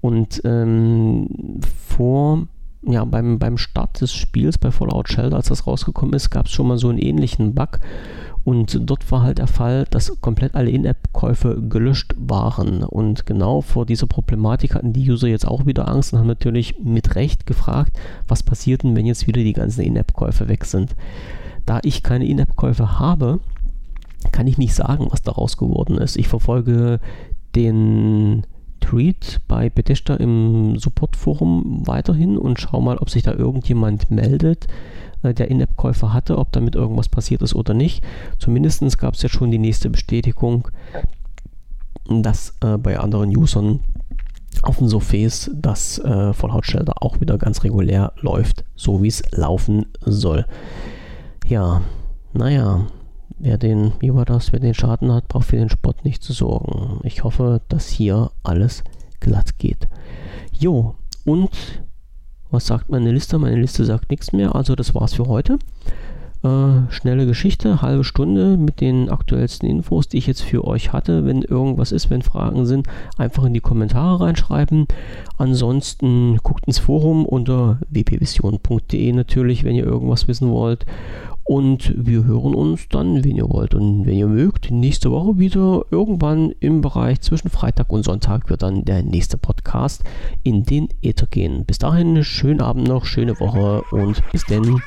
Und 0.00 0.40
ähm, 0.44 1.60
vor, 1.86 2.46
ja, 2.82 3.04
beim, 3.04 3.38
beim 3.38 3.58
Start 3.58 4.00
des 4.00 4.12
Spiels 4.12 4.58
bei 4.58 4.70
Fallout 4.70 5.08
Shelter, 5.08 5.36
als 5.36 5.48
das 5.48 5.66
rausgekommen 5.66 6.14
ist, 6.14 6.30
gab 6.30 6.46
es 6.46 6.52
schon 6.52 6.68
mal 6.68 6.78
so 6.78 6.88
einen 6.88 6.98
ähnlichen 6.98 7.54
Bug. 7.54 7.80
Und 8.44 8.80
dort 8.88 9.10
war 9.10 9.22
halt 9.22 9.38
der 9.38 9.46
Fall, 9.46 9.84
dass 9.90 10.20
komplett 10.20 10.54
alle 10.54 10.70
In-App-Käufe 10.70 11.60
gelöscht 11.68 12.14
waren. 12.18 12.82
Und 12.82 13.26
genau 13.26 13.60
vor 13.60 13.86
dieser 13.86 14.06
Problematik 14.06 14.74
hatten 14.74 14.92
die 14.92 15.10
User 15.10 15.28
jetzt 15.28 15.46
auch 15.46 15.66
wieder 15.66 15.88
Angst 15.88 16.12
und 16.12 16.18
haben 16.18 16.26
natürlich 16.26 16.78
mit 16.82 17.14
Recht 17.14 17.46
gefragt, 17.46 17.98
was 18.26 18.42
passiert 18.42 18.82
denn, 18.82 18.96
wenn 18.96 19.06
jetzt 19.06 19.26
wieder 19.26 19.42
die 19.42 19.52
ganzen 19.52 19.82
In-App-Käufe 19.82 20.48
weg 20.48 20.64
sind. 20.64 20.94
Da 21.66 21.80
ich 21.82 22.02
keine 22.02 22.26
In-App-Käufe 22.26 22.98
habe, 22.98 23.40
kann 24.32 24.46
ich 24.46 24.58
nicht 24.58 24.74
sagen, 24.74 25.08
was 25.10 25.22
daraus 25.22 25.56
geworden 25.56 25.98
ist. 25.98 26.16
Ich 26.16 26.28
verfolge 26.28 27.00
den 27.54 28.44
Tweet 28.80 29.40
bei 29.48 29.68
Bethesda 29.68 30.14
im 30.14 30.78
Support-Forum 30.78 31.86
weiterhin 31.86 32.38
und 32.38 32.58
schaue 32.60 32.82
mal, 32.82 32.98
ob 32.98 33.10
sich 33.10 33.22
da 33.22 33.32
irgendjemand 33.32 34.10
meldet, 34.10 34.66
der 35.22 35.50
In-App-Käufer 35.50 36.12
hatte, 36.12 36.38
ob 36.38 36.52
damit 36.52 36.74
irgendwas 36.74 37.08
passiert 37.08 37.42
ist 37.42 37.54
oder 37.54 37.74
nicht. 37.74 38.04
Zumindest 38.38 38.98
gab 38.98 39.14
es 39.14 39.22
jetzt 39.22 39.34
schon 39.34 39.50
die 39.50 39.58
nächste 39.58 39.90
Bestätigung, 39.90 40.68
dass 42.08 42.54
äh, 42.60 42.78
bei 42.78 42.98
anderen 42.98 43.36
Usern 43.36 43.80
auf 44.62 44.78
dem 44.78 44.88
Surface 44.88 45.50
das 45.54 45.98
äh, 45.98 46.32
Fallout 46.32 46.66
Shelter 46.66 47.02
auch 47.02 47.20
wieder 47.20 47.38
ganz 47.38 47.62
regulär 47.64 48.12
läuft, 48.20 48.64
so 48.74 49.02
wie 49.02 49.08
es 49.08 49.22
laufen 49.32 49.86
soll. 50.00 50.46
Ja, 51.46 51.82
naja, 52.32 52.86
wer 53.38 53.58
den, 53.58 53.92
wie 54.00 54.12
war 54.12 54.24
das, 54.24 54.52
wer 54.52 54.60
den 54.60 54.74
Schaden 54.74 55.12
hat, 55.12 55.28
braucht 55.28 55.46
für 55.46 55.56
den 55.56 55.70
Spott 55.70 56.04
nicht 56.04 56.22
zu 56.22 56.32
sorgen. 56.32 57.00
Ich 57.04 57.24
hoffe, 57.24 57.60
dass 57.68 57.88
hier 57.88 58.30
alles 58.42 58.82
glatt 59.20 59.58
geht. 59.58 59.88
Jo, 60.52 60.94
und 61.24 61.50
was 62.50 62.66
sagt 62.66 62.90
meine 62.90 63.12
Liste? 63.12 63.38
Meine 63.38 63.60
Liste 63.60 63.84
sagt 63.84 64.10
nichts 64.10 64.32
mehr, 64.32 64.54
also 64.54 64.74
das 64.74 64.94
war's 64.94 65.14
für 65.14 65.26
heute. 65.26 65.58
Äh, 66.44 66.92
schnelle 66.92 67.26
Geschichte, 67.26 67.82
halbe 67.82 68.04
Stunde 68.04 68.56
mit 68.56 68.80
den 68.80 69.08
aktuellsten 69.08 69.68
Infos, 69.68 70.06
die 70.06 70.18
ich 70.18 70.28
jetzt 70.28 70.42
für 70.42 70.64
euch 70.64 70.92
hatte. 70.92 71.26
Wenn 71.26 71.42
irgendwas 71.42 71.90
ist, 71.90 72.10
wenn 72.10 72.22
Fragen 72.22 72.64
sind, 72.64 72.86
einfach 73.16 73.44
in 73.44 73.54
die 73.54 73.60
Kommentare 73.60 74.20
reinschreiben. 74.20 74.86
Ansonsten 75.36 76.36
guckt 76.44 76.66
ins 76.66 76.78
Forum 76.78 77.26
unter 77.26 77.80
wpvision.de 77.90 79.12
natürlich, 79.12 79.64
wenn 79.64 79.74
ihr 79.74 79.84
irgendwas 79.84 80.28
wissen 80.28 80.50
wollt. 80.50 80.86
Und 81.48 81.94
wir 81.96 82.24
hören 82.24 82.54
uns 82.54 82.90
dann, 82.90 83.24
wenn 83.24 83.36
ihr 83.36 83.48
wollt 83.48 83.74
und 83.74 84.04
wenn 84.04 84.18
ihr 84.18 84.26
mögt, 84.26 84.70
nächste 84.70 85.10
Woche 85.10 85.38
wieder. 85.38 85.86
Irgendwann 85.90 86.52
im 86.60 86.82
Bereich 86.82 87.22
zwischen 87.22 87.48
Freitag 87.48 87.90
und 87.90 88.04
Sonntag 88.04 88.50
wird 88.50 88.60
dann 88.60 88.84
der 88.84 89.02
nächste 89.02 89.38
Podcast 89.38 90.04
in 90.42 90.64
den 90.64 90.88
Äther 91.00 91.26
gehen. 91.26 91.64
Bis 91.64 91.78
dahin, 91.78 92.22
schönen 92.22 92.60
Abend 92.60 92.86
noch, 92.86 93.06
schöne 93.06 93.40
Woche 93.40 93.82
und 93.92 94.22
bis 94.30 94.44
denn. 94.44 94.82